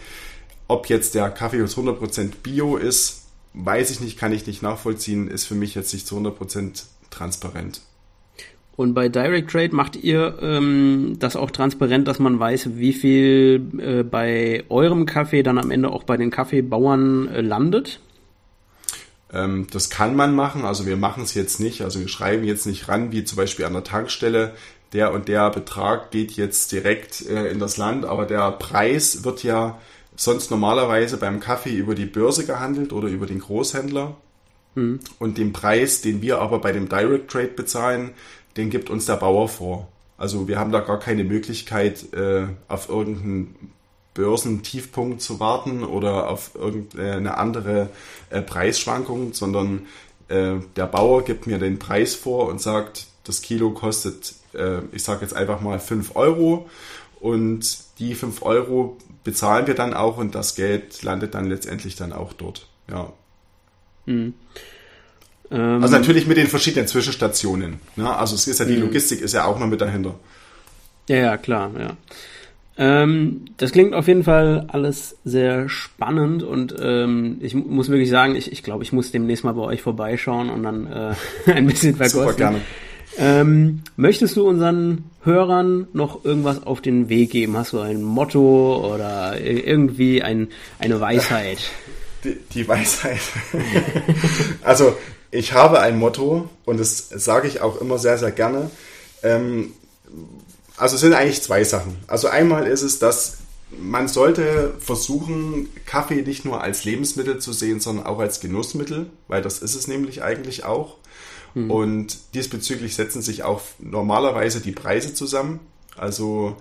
Ob 0.68 0.88
jetzt 0.88 1.14
der 1.14 1.30
Kaffee 1.30 1.62
aus 1.62 1.76
100% 1.76 2.32
Bio 2.42 2.76
ist, 2.76 3.24
weiß 3.54 3.90
ich 3.90 4.00
nicht, 4.00 4.18
kann 4.18 4.32
ich 4.32 4.46
nicht 4.46 4.62
nachvollziehen, 4.62 5.28
ist 5.28 5.44
für 5.44 5.54
mich 5.54 5.74
jetzt 5.74 5.92
nicht 5.92 6.06
zu 6.06 6.16
100% 6.16 6.84
transparent. 7.10 7.80
Und 8.76 8.94
bei 8.94 9.08
Direct 9.08 9.50
Trade 9.50 9.74
macht 9.74 9.94
ihr 9.96 10.36
ähm, 10.42 11.16
das 11.20 11.36
auch 11.36 11.52
transparent, 11.52 12.08
dass 12.08 12.18
man 12.18 12.40
weiß, 12.40 12.70
wie 12.74 12.92
viel 12.92 13.62
äh, 13.78 14.02
bei 14.02 14.64
eurem 14.68 15.06
Kaffee 15.06 15.44
dann 15.44 15.58
am 15.58 15.70
Ende 15.70 15.90
auch 15.90 16.02
bei 16.02 16.16
den 16.16 16.30
Kaffeebauern 16.30 17.28
äh, 17.28 17.40
landet? 17.40 18.00
Ähm, 19.34 19.66
das 19.70 19.90
kann 19.90 20.14
man 20.14 20.34
machen, 20.34 20.64
also 20.64 20.86
wir 20.86 20.96
machen 20.96 21.24
es 21.24 21.34
jetzt 21.34 21.58
nicht, 21.58 21.82
also 21.82 21.98
wir 21.98 22.08
schreiben 22.08 22.44
jetzt 22.44 22.66
nicht 22.66 22.88
ran, 22.88 23.10
wie 23.10 23.24
zum 23.24 23.36
Beispiel 23.36 23.64
an 23.64 23.72
der 23.72 23.84
Tankstelle, 23.84 24.54
der 24.92 25.12
und 25.12 25.26
der 25.26 25.50
Betrag 25.50 26.12
geht 26.12 26.32
jetzt 26.32 26.70
direkt 26.70 27.26
äh, 27.28 27.50
in 27.50 27.58
das 27.58 27.76
Land, 27.76 28.04
aber 28.04 28.26
der 28.26 28.52
Preis 28.52 29.24
wird 29.24 29.42
ja 29.42 29.78
sonst 30.16 30.52
normalerweise 30.52 31.16
beim 31.16 31.40
Kaffee 31.40 31.74
über 31.74 31.96
die 31.96 32.06
Börse 32.06 32.46
gehandelt 32.46 32.92
oder 32.92 33.08
über 33.08 33.26
den 33.26 33.40
Großhändler. 33.40 34.16
Mhm. 34.76 35.00
Und 35.18 35.36
den 35.36 35.52
Preis, 35.52 36.00
den 36.00 36.22
wir 36.22 36.38
aber 36.38 36.60
bei 36.60 36.70
dem 36.70 36.88
Direct 36.88 37.28
Trade 37.28 37.48
bezahlen, 37.48 38.12
den 38.56 38.70
gibt 38.70 38.88
uns 38.88 39.06
der 39.06 39.16
Bauer 39.16 39.48
vor. 39.48 39.88
Also 40.16 40.46
wir 40.46 40.60
haben 40.60 40.70
da 40.70 40.78
gar 40.78 41.00
keine 41.00 41.24
Möglichkeit, 41.24 42.12
äh, 42.12 42.46
auf 42.68 42.88
irgendeinen 42.88 43.72
Börsentiefpunkt 44.14 45.20
zu 45.20 45.40
warten 45.40 45.82
oder 45.82 46.30
auf 46.30 46.52
irgendeine 46.54 47.36
andere 47.36 47.90
äh, 48.30 48.40
Preisschwankung, 48.40 49.34
sondern 49.34 49.86
äh, 50.28 50.54
der 50.76 50.86
Bauer 50.86 51.24
gibt 51.24 51.46
mir 51.46 51.58
den 51.58 51.78
Preis 51.78 52.14
vor 52.14 52.48
und 52.48 52.60
sagt, 52.60 53.06
das 53.24 53.42
Kilo 53.42 53.70
kostet, 53.70 54.34
äh, 54.54 54.78
ich 54.92 55.02
sage 55.02 55.22
jetzt 55.22 55.34
einfach 55.34 55.60
mal 55.60 55.80
5 55.80 56.14
Euro 56.14 56.70
und 57.20 57.78
die 57.98 58.14
5 58.14 58.42
Euro 58.42 58.96
bezahlen 59.24 59.66
wir 59.66 59.74
dann 59.74 59.94
auch 59.94 60.16
und 60.16 60.34
das 60.34 60.54
Geld 60.54 61.02
landet 61.02 61.34
dann 61.34 61.46
letztendlich 61.46 61.96
dann 61.96 62.12
auch 62.12 62.32
dort. 62.32 62.68
Ja. 62.88 63.12
Mhm. 64.06 64.34
also 65.48 65.96
natürlich 65.96 66.26
mit 66.26 66.36
den 66.36 66.46
verschiedenen 66.46 66.86
Zwischenstationen. 66.86 67.80
Ne? 67.96 68.14
Also 68.14 68.34
es 68.34 68.46
ist 68.46 68.60
ja 68.60 68.66
die 68.66 68.76
mhm. 68.76 68.82
Logistik 68.82 69.22
ist 69.22 69.32
ja 69.32 69.46
auch 69.46 69.58
noch 69.58 69.66
mit 69.66 69.80
dahinter. 69.80 70.14
Ja, 71.08 71.16
ja, 71.16 71.36
klar, 71.38 71.70
ja. 71.78 71.96
Ähm, 72.76 73.44
das 73.56 73.70
klingt 73.70 73.94
auf 73.94 74.08
jeden 74.08 74.24
Fall 74.24 74.66
alles 74.68 75.16
sehr 75.24 75.68
spannend 75.68 76.42
und 76.42 76.74
ähm, 76.80 77.38
ich 77.40 77.54
muss 77.54 77.88
wirklich 77.88 78.10
sagen, 78.10 78.34
ich, 78.34 78.50
ich 78.50 78.64
glaube, 78.64 78.82
ich 78.82 78.92
muss 78.92 79.12
demnächst 79.12 79.44
mal 79.44 79.52
bei 79.52 79.62
euch 79.62 79.82
vorbeischauen 79.82 80.50
und 80.50 80.64
dann 80.64 80.86
äh, 80.86 81.14
ein 81.52 81.66
bisschen 81.66 81.94
verkosten. 81.94 82.22
Super 82.22 82.34
gerne. 82.34 82.60
Ähm, 83.16 83.82
möchtest 83.96 84.36
du 84.36 84.48
unseren 84.48 85.04
Hörern 85.22 85.86
noch 85.92 86.24
irgendwas 86.24 86.66
auf 86.66 86.80
den 86.80 87.08
Weg 87.08 87.30
geben? 87.30 87.56
Hast 87.56 87.72
du 87.72 87.78
ein 87.78 88.02
Motto 88.02 88.92
oder 88.92 89.40
irgendwie 89.40 90.22
ein, 90.22 90.48
eine 90.78 91.00
Weisheit? 91.00 91.58
Die, 92.24 92.38
die 92.54 92.66
Weisheit. 92.66 93.20
also 94.62 94.96
ich 95.30 95.52
habe 95.52 95.80
ein 95.80 95.98
Motto 95.98 96.48
und 96.64 96.80
das 96.80 97.10
sage 97.10 97.46
ich 97.48 97.60
auch 97.60 97.82
immer 97.82 97.98
sehr, 97.98 98.16
sehr 98.16 98.30
gerne. 98.30 98.70
Also 100.76 100.96
es 100.96 101.00
sind 101.00 101.14
eigentlich 101.14 101.42
zwei 101.42 101.64
Sachen. 101.64 101.96
Also 102.06 102.28
einmal 102.28 102.66
ist 102.66 102.82
es, 102.82 102.98
dass 102.98 103.38
man 103.78 104.08
sollte 104.08 104.74
versuchen, 104.78 105.68
Kaffee 105.86 106.22
nicht 106.22 106.44
nur 106.44 106.62
als 106.62 106.84
Lebensmittel 106.84 107.38
zu 107.38 107.52
sehen, 107.52 107.80
sondern 107.80 108.06
auch 108.06 108.18
als 108.18 108.40
Genussmittel, 108.40 109.10
weil 109.28 109.42
das 109.42 109.60
ist 109.60 109.74
es 109.74 109.88
nämlich 109.88 110.22
eigentlich 110.22 110.64
auch. 110.64 110.98
Mhm. 111.54 111.70
Und 111.70 112.18
diesbezüglich 112.34 112.94
setzen 112.94 113.22
sich 113.22 113.42
auch 113.42 113.62
normalerweise 113.78 114.60
die 114.60 114.72
Preise 114.72 115.14
zusammen. 115.14 115.60
Also 115.96 116.56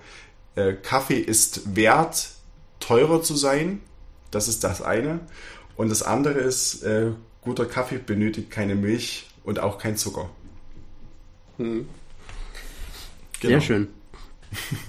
äh, 0.55 0.73
Kaffee 0.73 1.19
ist 1.19 1.75
wert, 1.75 2.29
teurer 2.79 3.21
zu 3.23 3.35
sein. 3.35 3.81
Das 4.31 4.47
ist 4.47 4.63
das 4.63 4.81
eine. 4.81 5.19
Und 5.75 5.89
das 5.89 6.03
andere 6.03 6.39
ist, 6.39 6.83
äh, 6.83 7.11
guter 7.41 7.65
Kaffee 7.65 7.97
benötigt 7.97 8.51
keine 8.51 8.75
Milch 8.75 9.27
und 9.43 9.59
auch 9.59 9.77
kein 9.77 9.97
Zucker. 9.97 10.29
Mhm. 11.57 11.87
Genau. 13.39 13.51
Sehr 13.51 13.61
schön. 13.61 13.87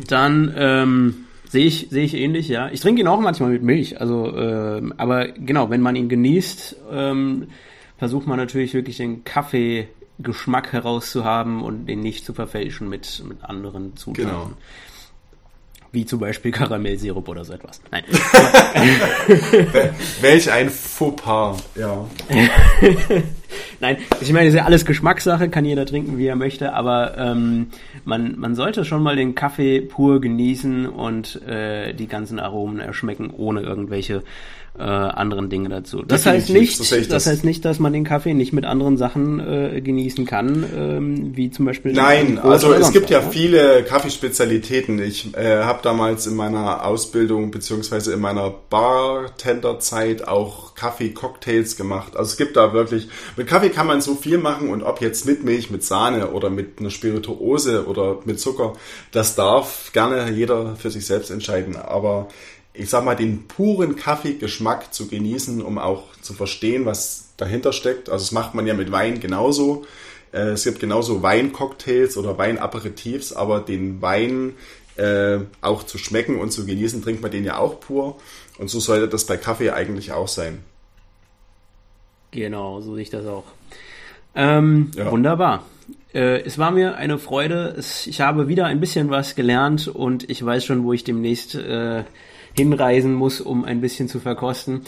Dann 0.07 0.55
ähm, 0.57 1.27
sehe 1.49 1.67
ich, 1.67 1.89
sehe 1.91 2.05
ich 2.05 2.15
ähnlich, 2.15 2.49
ja. 2.49 2.69
Ich 2.71 2.81
trinke 2.81 3.01
ihn 3.01 3.07
auch 3.07 3.21
manchmal 3.21 3.51
mit 3.51 3.63
Milch, 3.63 4.01
also, 4.01 4.37
äh, 4.37 4.83
aber 4.97 5.29
genau, 5.29 5.71
wenn 5.71 5.81
man 5.81 5.97
ihn 5.97 6.09
genießt, 6.09 6.77
ähm, 6.93 7.49
versucht 7.97 8.27
man 8.27 8.39
natürlich 8.39 8.75
wirklich 8.75 8.97
den 8.97 9.25
Kaffeegeschmack 9.25 10.73
herauszuhaben 10.73 11.63
und 11.63 11.87
den 11.87 12.01
nicht 12.01 12.25
zu 12.25 12.35
verfälschen 12.35 12.89
mit, 12.89 13.23
mit 13.27 13.45
anderen 13.45 13.97
Zutaten. 13.97 14.31
Genau. 14.31 14.51
Wie 15.93 16.05
zum 16.05 16.19
Beispiel 16.19 16.51
Karamellsirup 16.51 17.29
oder 17.29 17.45
so 17.45 17.53
etwas. 17.53 17.81
Nein. 17.93 18.03
Welch 20.21 20.51
ein 20.51 20.69
Fauxpas, 20.69 21.63
ja. 21.77 22.05
Nein, 23.81 23.97
ich 24.21 24.33
meine, 24.33 24.49
es 24.49 24.55
ist 24.55 24.59
ja 24.59 24.65
alles 24.65 24.85
Geschmackssache, 24.85 25.49
kann 25.49 25.65
jeder 25.65 25.87
trinken, 25.87 26.19
wie 26.19 26.27
er 26.27 26.37
möchte, 26.37 26.73
aber 26.73 27.17
ähm, 27.19 27.69
man, 28.05 28.39
man 28.39 28.55
sollte 28.55 28.85
schon 28.85 29.03
mal 29.03 29.17
den 29.17 29.35
Kaffee 29.35 29.81
pur 29.81 30.21
genießen 30.21 30.87
und 30.87 31.43
äh, 31.43 31.93
die 31.93 32.07
ganzen 32.07 32.39
Aromen 32.39 32.81
erschmecken, 32.81 33.31
ohne 33.31 33.63
irgendwelche 33.63 34.23
äh, 34.77 34.83
anderen 34.83 35.51
Dinge 35.51 35.69
dazu. 35.69 36.03
Das 36.03 36.27
heißt 36.27 36.51
nicht, 36.51 36.77
so 36.77 36.97
das. 36.97 37.09
das. 37.09 37.27
heißt 37.27 37.45
nicht, 37.45 37.65
dass 37.65 37.79
man 37.79 37.93
den 37.93 38.03
Kaffee 38.05 38.35
nicht 38.35 38.53
mit 38.53 38.65
anderen 38.65 38.97
Sachen 38.97 39.39
äh, 39.39 39.81
genießen 39.81 40.27
kann, 40.27 40.65
ähm, 40.77 41.37
wie 41.37 41.51
zum 41.51 41.65
Beispiel. 41.65 41.93
Nein, 41.93 42.39
also 42.39 42.73
es 42.73 42.91
gibt 42.91 43.09
ja, 43.09 43.21
ja 43.21 43.29
viele 43.29 43.85
Kaffeespezialitäten. 43.85 45.01
Ich 45.01 45.37
äh, 45.37 45.63
habe 45.63 45.79
damals 45.83 46.27
in 46.27 46.35
meiner 46.35 46.85
Ausbildung 46.85 47.53
beziehungsweise 47.53 48.13
in 48.13 48.21
meiner 48.21 48.51
Bartenderzeit 48.51 50.27
auch 50.27 50.75
Kaffee-Cocktails 50.75 51.77
gemacht. 51.77 52.17
Also 52.17 52.33
es 52.33 52.37
gibt 52.37 52.57
da 52.57 52.73
wirklich 52.73 53.09
mit 53.37 53.47
Kaffee 53.47 53.71
kann 53.71 53.87
man 53.87 54.01
so 54.01 54.17
viel 54.17 54.39
machen 54.39 54.71
und 54.71 54.83
ob 54.83 55.01
jetzt 55.01 55.25
mit 55.25 55.45
Milch, 55.45 55.71
mit 55.71 55.85
Sahne 55.85 56.31
oder 56.31 56.51
mit 56.51 56.81
einer 56.81 56.91
Spirituose 56.91 57.87
oder 57.87 58.19
mit 58.25 58.41
Zucker, 58.41 58.73
das 59.13 59.37
darf 59.37 59.93
gerne 59.93 60.31
jeder 60.31 60.75
für 60.77 60.91
sich 60.91 61.07
selbst 61.07 61.31
entscheiden. 61.31 61.77
Aber 61.77 62.29
ich 62.75 62.91
sag 62.91 63.05
mal, 63.05 63.15
den 63.15 63.47
puren 63.47 63.97
Kaffeegeschmack 63.97 64.93
zu 64.93 65.07
genießen, 65.07 65.63
um 65.63 65.79
auch 65.79 66.13
zu 66.21 66.35
verstehen, 66.35 66.85
was 66.85 67.29
dahinter 67.37 67.73
steckt. 67.73 68.09
Also 68.09 68.25
das 68.25 68.33
macht 68.33 68.55
man 68.55 68.67
ja 68.67 68.75
mit 68.75 68.91
Wein 68.91 69.21
genauso. 69.21 69.87
Äh, 70.33 70.51
es 70.51 70.65
gibt 70.65 70.81
genauso 70.81 71.23
Weincocktails 71.23 72.17
oder 72.17 72.37
Weinaperitifs, 72.37 73.33
aber 73.33 73.61
den 73.61 74.03
Wein 74.03 74.55
äh, 74.97 75.39
auch 75.61 75.85
zu 75.85 75.99
schmecken 75.99 76.41
und 76.41 76.51
zu 76.51 76.67
genießen, 76.67 77.03
trinkt 77.03 77.23
man 77.23 77.31
den 77.31 77.45
ja 77.45 77.59
auch 77.59 77.79
pur. 77.79 78.17
Und 78.59 78.69
so 78.69 78.81
sollte 78.81 79.09
das 79.09 79.25
bei 79.25 79.37
Kaffee 79.37 79.71
eigentlich 79.71 80.13
auch 80.13 80.29
sein. 80.29 80.59
Genau, 82.33 82.81
so 82.81 82.95
sehe 82.95 83.03
ich 83.03 83.11
das 83.11 83.27
auch. 83.27 83.45
Ähm, 84.35 84.91
ja. 84.97 85.11
Wunderbar. 85.13 85.65
Äh, 86.13 86.43
es 86.43 86.59
war 86.59 86.73
mir 86.73 86.97
eine 86.97 87.19
Freude. 87.19 87.75
Es, 87.79 88.09
ich 88.09 88.21
habe 88.21 88.49
wieder 88.49 88.67
ein 88.67 88.81
bisschen 88.81 89.11
was 89.11 89.37
gelernt 89.37 89.87
und 89.87 90.29
ich 90.29 90.45
weiß 90.45 90.65
schon, 90.65 90.83
wo 90.83 90.93
ich 90.93 91.05
demnächst 91.05 91.55
äh, 91.55 92.03
hinreisen 92.57 93.15
muss, 93.15 93.41
um 93.41 93.65
ein 93.65 93.81
bisschen 93.81 94.09
zu 94.09 94.21
verkosten. 94.21 94.83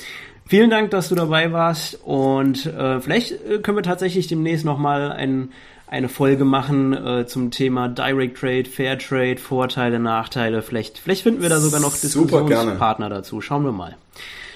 Vielen 0.49 0.71
Dank, 0.71 0.93
dass 0.93 1.09
du 1.09 1.17
dabei 1.17 1.53
warst 1.53 1.99
und 2.05 2.67
äh, 2.67 3.01
vielleicht 3.01 3.33
äh, 3.33 3.59
können 3.59 3.79
wir 3.79 3.83
tatsächlich 3.83 4.29
demnächst 4.29 4.65
nochmal 4.65 5.11
ein, 5.11 5.51
eine 5.89 6.09
Folge 6.09 6.45
machen 6.45 6.93
äh, 6.93 7.27
zum 7.27 7.51
Thema 7.51 7.89
Direct 7.89 8.39
Trade, 8.39 8.65
Fair 8.65 8.97
Trade, 8.97 9.39
Vorteile, 9.39 9.99
Nachteile. 9.99 10.63
Vielleicht, 10.63 10.99
vielleicht 10.99 11.25
finden 11.25 11.43
wir 11.43 11.49
da 11.49 11.59
sogar 11.59 11.81
noch 11.81 11.97
Diskussionspartner 11.97 13.09
dazu. 13.09 13.41
Schauen 13.41 13.65
wir 13.65 13.73
mal. 13.73 13.97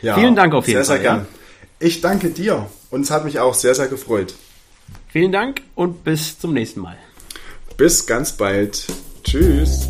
Ja, 0.01 0.15
Vielen 0.15 0.37
Dank 0.37 0.55
auf 0.55 0.69
jeden 0.69 0.85
sehr, 0.85 0.97
Fall. 0.97 1.03
Sehr, 1.03 1.11
sehr 1.11 1.19
gern. 1.19 1.27
Ich 1.81 2.01
danke 2.01 2.31
dir 2.31 2.67
und 2.91 3.01
es 3.03 3.11
hat 3.11 3.25
mich 3.25 3.41
auch 3.41 3.55
sehr, 3.55 3.75
sehr 3.75 3.89
gefreut. 3.89 4.35
Vielen 5.09 5.33
Dank 5.33 5.63
und 5.75 6.05
bis 6.05 6.39
zum 6.39 6.53
nächsten 6.53 6.81
Mal. 6.81 6.97
Bis 7.77 8.07
ganz 8.07 8.33
bald. 8.33 8.87
Tschüss. 9.25 9.89